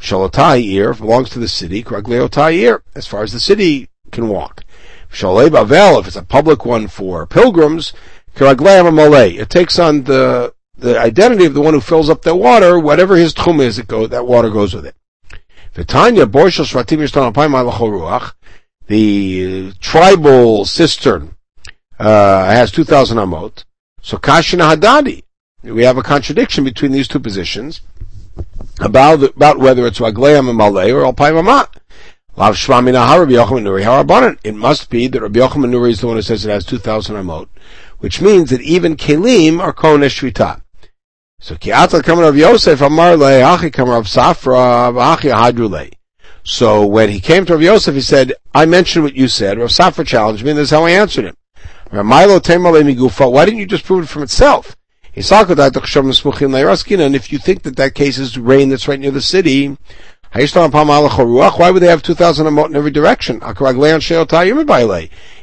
Shalotai 0.00 0.98
belongs 0.98 1.28
to 1.30 1.38
the 1.38 1.48
city, 1.48 1.82
Kragleotai 1.82 2.80
as 2.94 3.06
far 3.06 3.22
as 3.22 3.32
the 3.32 3.40
city 3.40 3.90
can 4.10 4.28
walk. 4.28 4.64
Shalei 5.12 5.48
Bavel, 5.48 6.00
if 6.00 6.06
it's 6.06 6.16
a 6.16 6.22
public 6.22 6.64
one 6.64 6.86
for 6.86 7.26
pilgrims. 7.26 7.92
It 8.38 9.50
takes 9.50 9.78
on 9.78 10.04
the, 10.04 10.54
the 10.76 10.98
identity 10.98 11.44
of 11.44 11.54
the 11.54 11.60
one 11.60 11.74
who 11.74 11.80
fills 11.80 12.08
up 12.08 12.22
the 12.22 12.34
water, 12.34 12.78
whatever 12.78 13.16
his 13.16 13.34
tchum 13.34 13.60
is, 13.60 13.78
it 13.78 13.88
go, 13.88 14.06
that 14.06 14.26
water 14.26 14.50
goes 14.50 14.74
with 14.74 14.86
it. 14.86 14.94
Yishtan 15.76 17.32
Ruach, 17.32 18.32
the 18.86 19.72
tribal 19.80 20.64
cistern, 20.64 21.36
uh, 21.98 22.46
has 22.46 22.70
2,000 22.70 23.18
amot. 23.18 23.64
So 24.02 24.16
Kashina 24.16 24.74
Hadadi. 24.74 25.24
We 25.62 25.82
have 25.82 25.98
a 25.98 26.02
contradiction 26.02 26.64
between 26.64 26.92
these 26.92 27.08
two 27.08 27.18
positions 27.18 27.80
about 28.80 29.22
about 29.22 29.58
whether 29.58 29.86
it's 29.86 29.98
Ragleim 29.98 30.48
and 30.48 30.56
Malay 30.56 30.92
or 30.92 31.02
Alpayim 31.02 31.40
Amat. 31.40 31.80
Nuri 32.36 33.82
Harabanan. 33.82 34.38
It 34.44 34.54
must 34.54 34.88
be 34.90 35.08
that 35.08 35.20
Rabbi 35.20 35.40
Yochanan 35.40 35.70
Nuri 35.72 35.90
is 35.90 36.00
the 36.00 36.06
one 36.06 36.16
who 36.16 36.22
says 36.22 36.46
it 36.46 36.50
has 36.50 36.64
2,000 36.64 37.16
amot, 37.16 37.48
which 37.98 38.20
means 38.20 38.50
that 38.50 38.60
even 38.60 38.96
Kelim 38.96 39.60
are 39.60 39.72
Konesh 39.72 40.20
Shvita. 40.20 40.60
So 41.40 41.54
Kiatal 41.54 42.02
Kamar 42.02 42.24
of 42.24 42.36
Yosef 42.36 42.80
Amar 42.80 43.16
Le 43.16 43.42
Achi 43.42 43.70
Kamar 43.70 43.98
of 43.98 44.06
Safra 44.06 45.00
Achi 45.00 45.28
Hadrule. 45.28 45.92
So 46.42 46.84
when 46.86 47.10
he 47.10 47.20
came 47.20 47.44
to 47.46 47.54
Rav 47.54 47.62
Yosef, 47.62 47.94
he 47.94 48.00
said, 48.00 48.32
I 48.54 48.66
mentioned 48.66 49.04
what 49.04 49.14
you 49.14 49.28
said. 49.28 49.58
Rav 49.58 49.68
Safra 49.68 50.06
challenged 50.06 50.44
me, 50.44 50.50
and 50.50 50.58
this 50.58 50.68
is 50.68 50.70
how 50.70 50.84
I 50.84 50.92
answered 50.92 51.26
him. 51.26 51.36
Milo 51.92 52.40
Why 52.40 53.44
didn't 53.44 53.58
you 53.58 53.66
just 53.66 53.84
prove 53.84 54.04
it 54.04 54.08
from 54.08 54.22
itself? 54.22 54.74
And 55.14 55.24
if 55.24 57.32
you 57.32 57.38
think 57.38 57.62
that 57.62 57.76
that 57.76 57.94
case 57.94 58.18
is 58.18 58.38
rain 58.38 58.68
that's 58.68 58.88
right 58.88 59.00
near 59.00 59.10
the 59.10 59.22
city, 59.22 59.76
why 60.32 61.70
would 61.70 61.80
they 61.80 61.86
have 61.86 62.02
2,000 62.02 62.46
amot 62.46 62.66
in 62.66 62.76
every 62.76 62.90
direction? 62.90 63.40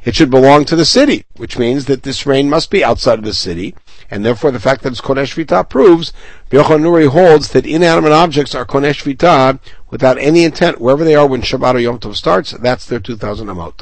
It 0.06 0.16
should 0.16 0.30
belong 0.30 0.66
to 0.66 0.76
the 0.76 0.86
city, 0.86 1.26
which 1.36 1.58
means 1.58 1.86
that 1.86 2.04
this 2.04 2.28
rain 2.28 2.48
must 2.48 2.70
be 2.70 2.84
outside 2.84 3.18
of 3.18 3.26
the 3.26 3.34
city, 3.34 3.76
and 4.12 4.24
therefore 4.24 4.52
the 4.52 4.60
fact 4.60 4.84
that 4.84 4.92
it's 4.92 5.02
Konesh 5.02 5.34
Vita 5.34 5.64
proves, 5.64 6.14
Nuri 6.52 7.10
holds 7.10 7.50
that 7.50 7.66
inanimate 7.66 8.12
objects 8.12 8.54
are 8.54 8.66
Konesh 8.66 9.02
Vita 9.02 9.60
without 9.90 10.20
any 10.20 10.44
intent, 10.44 10.80
wherever 10.80 11.04
they 11.04 11.16
are 11.16 11.26
when 11.26 11.42
Shabbat 11.42 11.74
or 11.74 11.80
Yom 11.80 11.98
Tov 11.98 12.16
starts, 12.16 12.52
that's 12.52 12.86
their 12.86 13.00
2,000 13.00 13.48
amot. 13.48 13.82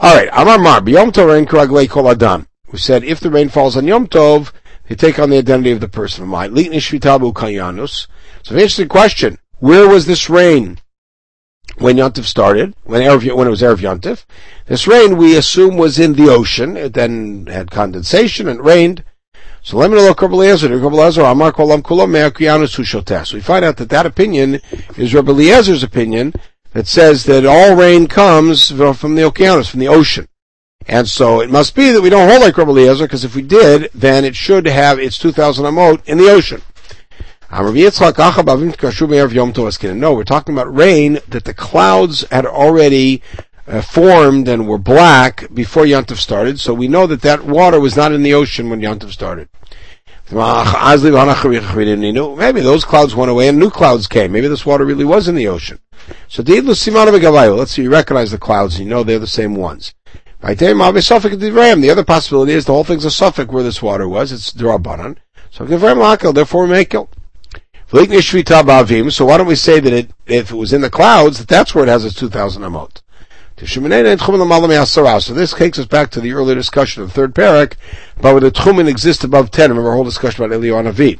Alright, 0.00 0.28
Amar 0.32 0.58
Mar, 0.58 0.88
Yom 0.88 1.10
Tov 1.10 1.26
Rain 1.26 1.44
Rein 1.44 1.88
Kol 1.88 2.08
Adam. 2.08 2.46
We 2.70 2.78
said 2.78 3.02
if 3.02 3.18
the 3.18 3.30
rain 3.30 3.48
falls 3.48 3.76
on 3.76 3.88
Yom 3.88 4.06
Tov, 4.06 4.52
they 4.88 4.94
take 4.94 5.18
on 5.18 5.30
the 5.30 5.38
identity 5.38 5.72
of 5.72 5.80
the 5.80 5.88
person 5.88 6.22
of 6.22 6.28
mind. 6.28 6.56
So 6.56 6.64
an 6.66 8.60
interesting 8.60 8.88
question. 8.88 9.38
Where 9.58 9.88
was 9.88 10.06
this 10.06 10.30
rain 10.30 10.78
when 11.78 11.96
Yontif 11.96 12.24
started? 12.24 12.74
When, 12.84 13.02
Erev, 13.02 13.34
when 13.34 13.46
it 13.46 13.50
was 13.50 13.62
Erev 13.62 13.78
Yontif? 13.78 14.24
This 14.66 14.86
rain 14.86 15.16
we 15.16 15.36
assume 15.36 15.76
was 15.76 15.98
in 15.98 16.14
the 16.14 16.28
ocean. 16.28 16.76
It 16.76 16.94
then 16.94 17.46
had 17.46 17.70
condensation 17.70 18.48
and 18.48 18.64
rained. 18.64 19.04
So 19.62 19.76
let 19.76 19.90
me 19.90 19.96
look 19.96 20.22
Rabbi 20.22 20.34
Eliezer. 20.34 20.72
Amar 20.72 21.52
Kolam 21.52 21.82
Kulam 21.82 23.26
So 23.26 23.36
we 23.36 23.40
find 23.40 23.64
out 23.64 23.76
that 23.78 23.88
that 23.88 24.06
opinion 24.06 24.60
is 24.96 25.12
Rabbi 25.12 25.32
Eliezer's 25.32 25.82
opinion 25.82 26.34
that 26.72 26.86
says 26.86 27.24
that 27.24 27.44
all 27.44 27.74
rain 27.74 28.06
comes 28.06 28.70
from 28.70 29.14
the 29.14 29.24
oceanus, 29.24 29.68
from 29.68 29.80
the 29.80 29.88
ocean. 29.88 30.28
And 30.86 31.08
so 31.08 31.40
it 31.40 31.50
must 31.50 31.74
be 31.74 31.90
that 31.90 32.00
we 32.00 32.10
don't 32.10 32.28
hold 32.28 32.42
like 32.42 32.56
Rabbi 32.56 32.70
Eliezer, 32.70 33.06
because 33.06 33.24
if 33.24 33.34
we 33.34 33.42
did, 33.42 33.90
then 33.92 34.24
it 34.24 34.36
should 34.36 34.66
have 34.66 35.00
its 35.00 35.18
2,000 35.18 35.64
amot 35.64 36.06
in 36.06 36.18
the 36.18 36.30
ocean. 36.30 36.62
No, 37.48 37.62
we're 40.14 40.24
talking 40.24 40.54
about 40.54 40.74
rain 40.74 41.20
that 41.28 41.44
the 41.44 41.54
clouds 41.54 42.24
had 42.30 42.44
already 42.44 43.22
uh, 43.68 43.82
formed 43.82 44.48
and 44.48 44.66
were 44.66 44.78
black 44.78 45.46
before 45.54 45.84
Yontif 45.84 46.16
started, 46.16 46.58
so 46.58 46.74
we 46.74 46.88
know 46.88 47.06
that 47.06 47.22
that 47.22 47.44
water 47.44 47.78
was 47.78 47.96
not 47.96 48.12
in 48.12 48.22
the 48.22 48.34
ocean 48.34 48.68
when 48.68 48.80
Yontif 48.80 49.12
started. 49.12 49.48
Maybe 50.28 50.40
those 52.60 52.84
clouds 52.84 53.14
went 53.14 53.30
away 53.30 53.46
and 53.46 53.60
new 53.60 53.70
clouds 53.70 54.08
came. 54.08 54.32
Maybe 54.32 54.48
this 54.48 54.66
water 54.66 54.84
really 54.84 55.04
was 55.04 55.28
in 55.28 55.36
the 55.36 55.46
ocean. 55.46 55.78
So 56.26 56.42
let's 56.42 56.80
see, 56.80 56.90
you 57.82 57.90
recognize 57.90 58.32
the 58.32 58.38
clouds, 58.38 58.80
you 58.80 58.86
know 58.86 59.04
they're 59.04 59.20
the 59.20 59.26
same 59.28 59.54
ones. 59.54 59.94
The 60.42 61.88
other 61.90 62.04
possibility 62.04 62.52
is 62.52 62.64
the 62.64 62.72
whole 62.72 62.84
thing's 62.84 63.04
a 63.04 63.10
suffix 63.10 63.52
where 63.52 63.62
this 63.62 63.80
water 63.80 64.08
was. 64.08 64.32
It's 64.32 64.52
drabanan. 64.52 65.18
So 65.50 65.64
therefore 65.64 66.66
make 66.66 66.92
it. 66.92 67.06
So 67.88 69.24
why 69.24 69.36
don't 69.36 69.46
we 69.46 69.54
say 69.54 69.80
that 69.80 69.92
it, 69.92 70.10
if 70.26 70.50
it 70.50 70.56
was 70.56 70.72
in 70.72 70.80
the 70.80 70.90
clouds, 70.90 71.38
that 71.38 71.48
that's 71.48 71.74
where 71.74 71.84
it 71.84 71.88
has 71.88 72.04
its 72.04 72.16
2,000 72.16 72.62
amot. 72.62 73.02
So 73.58 75.34
this 75.34 75.52
takes 75.54 75.78
us 75.78 75.86
back 75.86 76.10
to 76.10 76.20
the 76.20 76.32
earlier 76.32 76.54
discussion 76.54 77.02
of 77.02 77.08
the 77.08 77.14
third 77.14 77.34
parak 77.34 77.76
about 78.18 78.34
whether 78.34 78.50
tchumen 78.50 78.88
exists 78.88 79.24
above 79.24 79.50
10. 79.50 79.70
Remember 79.70 79.90
our 79.90 79.94
whole 79.94 80.04
discussion 80.04 80.44
about 80.44 80.60
Eliyahu 80.60 80.92
Navi. 80.92 81.18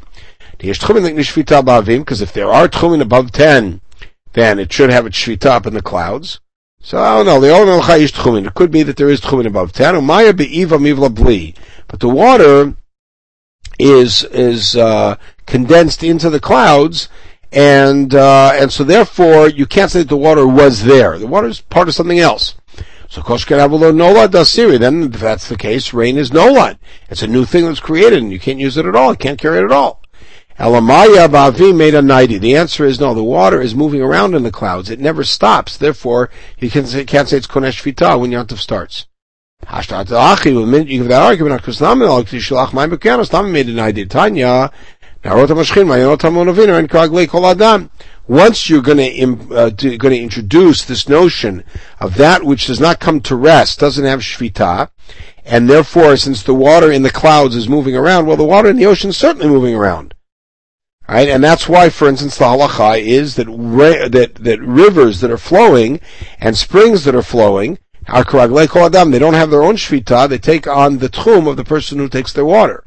Because 1.98 2.20
if 2.20 2.32
there 2.32 2.48
are 2.48 2.68
tchumen 2.68 3.00
above 3.00 3.32
10, 3.32 3.80
then 4.32 4.58
it 4.58 4.72
should 4.72 4.90
have 4.90 5.06
its 5.06 5.16
shvita 5.16 5.46
up 5.46 5.66
in 5.66 5.72
the 5.72 5.80
clouds. 5.80 6.40
So 6.86 6.98
I 6.98 7.24
don't 7.24 7.26
know. 7.26 7.40
Tchumin. 7.40 8.46
It 8.46 8.54
could 8.54 8.70
be 8.70 8.84
that 8.84 8.96
there 8.96 9.08
is 9.08 9.20
tchumin 9.20 9.46
above 9.46 9.72
ten. 9.72 10.04
Maya 10.04 10.32
be'iva 10.32 10.78
mivla 10.78 11.56
but 11.88 11.98
the 11.98 12.08
water 12.08 12.76
is 13.78 14.22
is 14.24 14.76
uh, 14.76 15.16
condensed 15.46 16.02
into 16.02 16.30
the 16.30 16.40
clouds, 16.40 17.08
and 17.52 18.14
uh, 18.14 18.52
and 18.54 18.72
so 18.72 18.84
therefore 18.84 19.48
you 19.48 19.66
can't 19.66 19.90
say 19.90 20.00
that 20.00 20.08
the 20.08 20.16
water 20.16 20.46
was 20.46 20.84
there. 20.84 21.18
The 21.18 21.26
water 21.26 21.48
is 21.48 21.60
part 21.60 21.88
of 21.88 21.94
something 21.94 22.18
else. 22.18 22.54
So 23.08 23.22
koshkeravolo 23.22 23.92
nolad 23.94 24.28
dasiri. 24.28 24.78
Then 24.78 25.04
if 25.04 25.20
that's 25.20 25.48
the 25.48 25.56
case, 25.56 25.92
rain 25.92 26.18
is 26.18 26.30
nolad. 26.30 26.78
It's 27.08 27.22
a 27.22 27.28
new 27.28 27.44
thing 27.44 27.64
that's 27.64 27.80
created, 27.80 28.22
and 28.22 28.32
you 28.32 28.40
can't 28.40 28.58
use 28.58 28.76
it 28.76 28.86
at 28.86 28.96
all. 28.96 29.12
You 29.12 29.16
can't 29.16 29.40
carry 29.40 29.58
it 29.58 29.64
at 29.64 29.72
all. 29.72 30.02
Elamaya 30.58 31.28
Bavi 31.28 31.76
made 31.76 31.94
a 31.94 32.00
90. 32.00 32.38
The 32.38 32.56
answer 32.56 32.86
is 32.86 32.98
no, 32.98 33.12
the 33.12 33.22
water 33.22 33.60
is 33.60 33.74
moving 33.74 34.00
around 34.00 34.34
in 34.34 34.42
the 34.42 34.50
clouds. 34.50 34.88
It 34.88 34.98
never 34.98 35.22
stops. 35.22 35.76
Therefore, 35.76 36.30
you 36.58 36.70
can 36.70 36.86
say, 36.86 37.04
can't 37.04 37.28
say 37.28 37.36
it's 37.36 37.46
Konesh 37.46 37.82
Vita 37.82 38.16
when 38.16 38.30
Yantav 38.30 38.56
starts. 38.56 39.06
Hashtat 39.64 40.10
Achi, 40.12 40.50
you 40.50 40.84
give 40.84 41.08
that 41.08 41.22
argument, 41.22 41.60
because 41.60 41.80
made 43.52 43.68
a 43.68 43.72
90. 43.72 44.06
Tanya, 44.06 44.70
Once 48.28 48.68
you're 48.68 48.82
going 48.82 48.98
to, 48.98 49.54
uh, 49.54 49.70
going 49.70 49.98
to 49.98 50.18
introduce 50.18 50.84
this 50.84 51.08
notion 51.08 51.62
of 52.00 52.16
that 52.16 52.42
which 52.42 52.66
does 52.66 52.80
not 52.80 52.98
come 52.98 53.20
to 53.20 53.36
rest, 53.36 53.78
doesn't 53.78 54.04
have 54.04 54.20
shvita, 54.20 54.90
and 55.44 55.70
therefore, 55.70 56.16
since 56.16 56.42
the 56.42 56.54
water 56.54 56.90
in 56.90 57.02
the 57.02 57.10
clouds 57.10 57.54
is 57.54 57.68
moving 57.68 57.94
around, 57.96 58.26
well, 58.26 58.36
the 58.36 58.44
water 58.44 58.68
in 58.68 58.76
the 58.76 58.86
ocean 58.86 59.10
is 59.10 59.16
certainly 59.16 59.46
moving 59.46 59.76
around. 59.76 60.12
Right? 61.08 61.28
And 61.28 61.42
that's 61.44 61.68
why, 61.68 61.88
for 61.88 62.08
instance, 62.08 62.36
the 62.36 62.46
halacha 62.46 63.00
is 63.00 63.36
that, 63.36 63.46
that, 63.46 64.34
that 64.34 64.60
rivers 64.60 65.20
that 65.20 65.30
are 65.30 65.38
flowing 65.38 66.00
and 66.40 66.56
springs 66.56 67.04
that 67.04 67.14
are 67.14 67.22
flowing. 67.22 67.78
They 68.06 69.18
don't 69.18 69.34
have 69.34 69.50
their 69.50 69.62
own 69.62 69.76
shvita. 69.76 70.28
They 70.28 70.38
take 70.38 70.66
on 70.66 70.98
the 70.98 71.08
tchum 71.08 71.48
of 71.48 71.56
the 71.56 71.64
person 71.64 71.98
who 71.98 72.08
takes 72.08 72.32
their 72.32 72.44
water. 72.44 72.84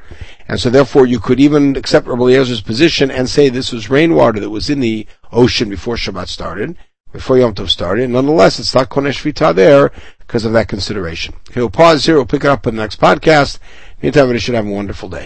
And 0.47 0.59
so 0.59 0.69
therefore 0.69 1.05
you 1.05 1.19
could 1.19 1.39
even 1.39 1.75
accept 1.75 2.07
Rabbi 2.07 2.21
Eliezer's 2.21 2.61
position 2.61 3.11
and 3.11 3.29
say 3.29 3.49
this 3.49 3.71
was 3.71 3.89
rainwater 3.89 4.39
that 4.39 4.49
was 4.49 4.69
in 4.69 4.79
the 4.79 5.05
ocean 5.31 5.69
before 5.69 5.95
Shabbat 5.95 6.27
started, 6.27 6.77
before 7.11 7.37
Yom 7.37 7.53
Tov 7.53 7.69
started. 7.69 8.09
Nonetheless, 8.09 8.59
it's 8.59 8.73
not 8.73 8.89
konesh 8.89 9.21
shvita 9.21 9.53
there 9.53 9.91
because 10.19 10.45
of 10.45 10.53
that 10.53 10.67
consideration. 10.67 11.35
Okay, 11.49 11.59
we'll 11.59 11.69
pause 11.69 12.05
here. 12.05 12.15
We'll 12.15 12.25
pick 12.25 12.45
it 12.45 12.49
up 12.49 12.65
in 12.65 12.75
the 12.75 12.81
next 12.81 13.01
podcast. 13.01 13.59
Meantime, 14.01 14.29
we 14.29 14.39
should 14.39 14.55
have 14.55 14.67
a 14.67 14.71
wonderful 14.71 15.09
day. 15.09 15.17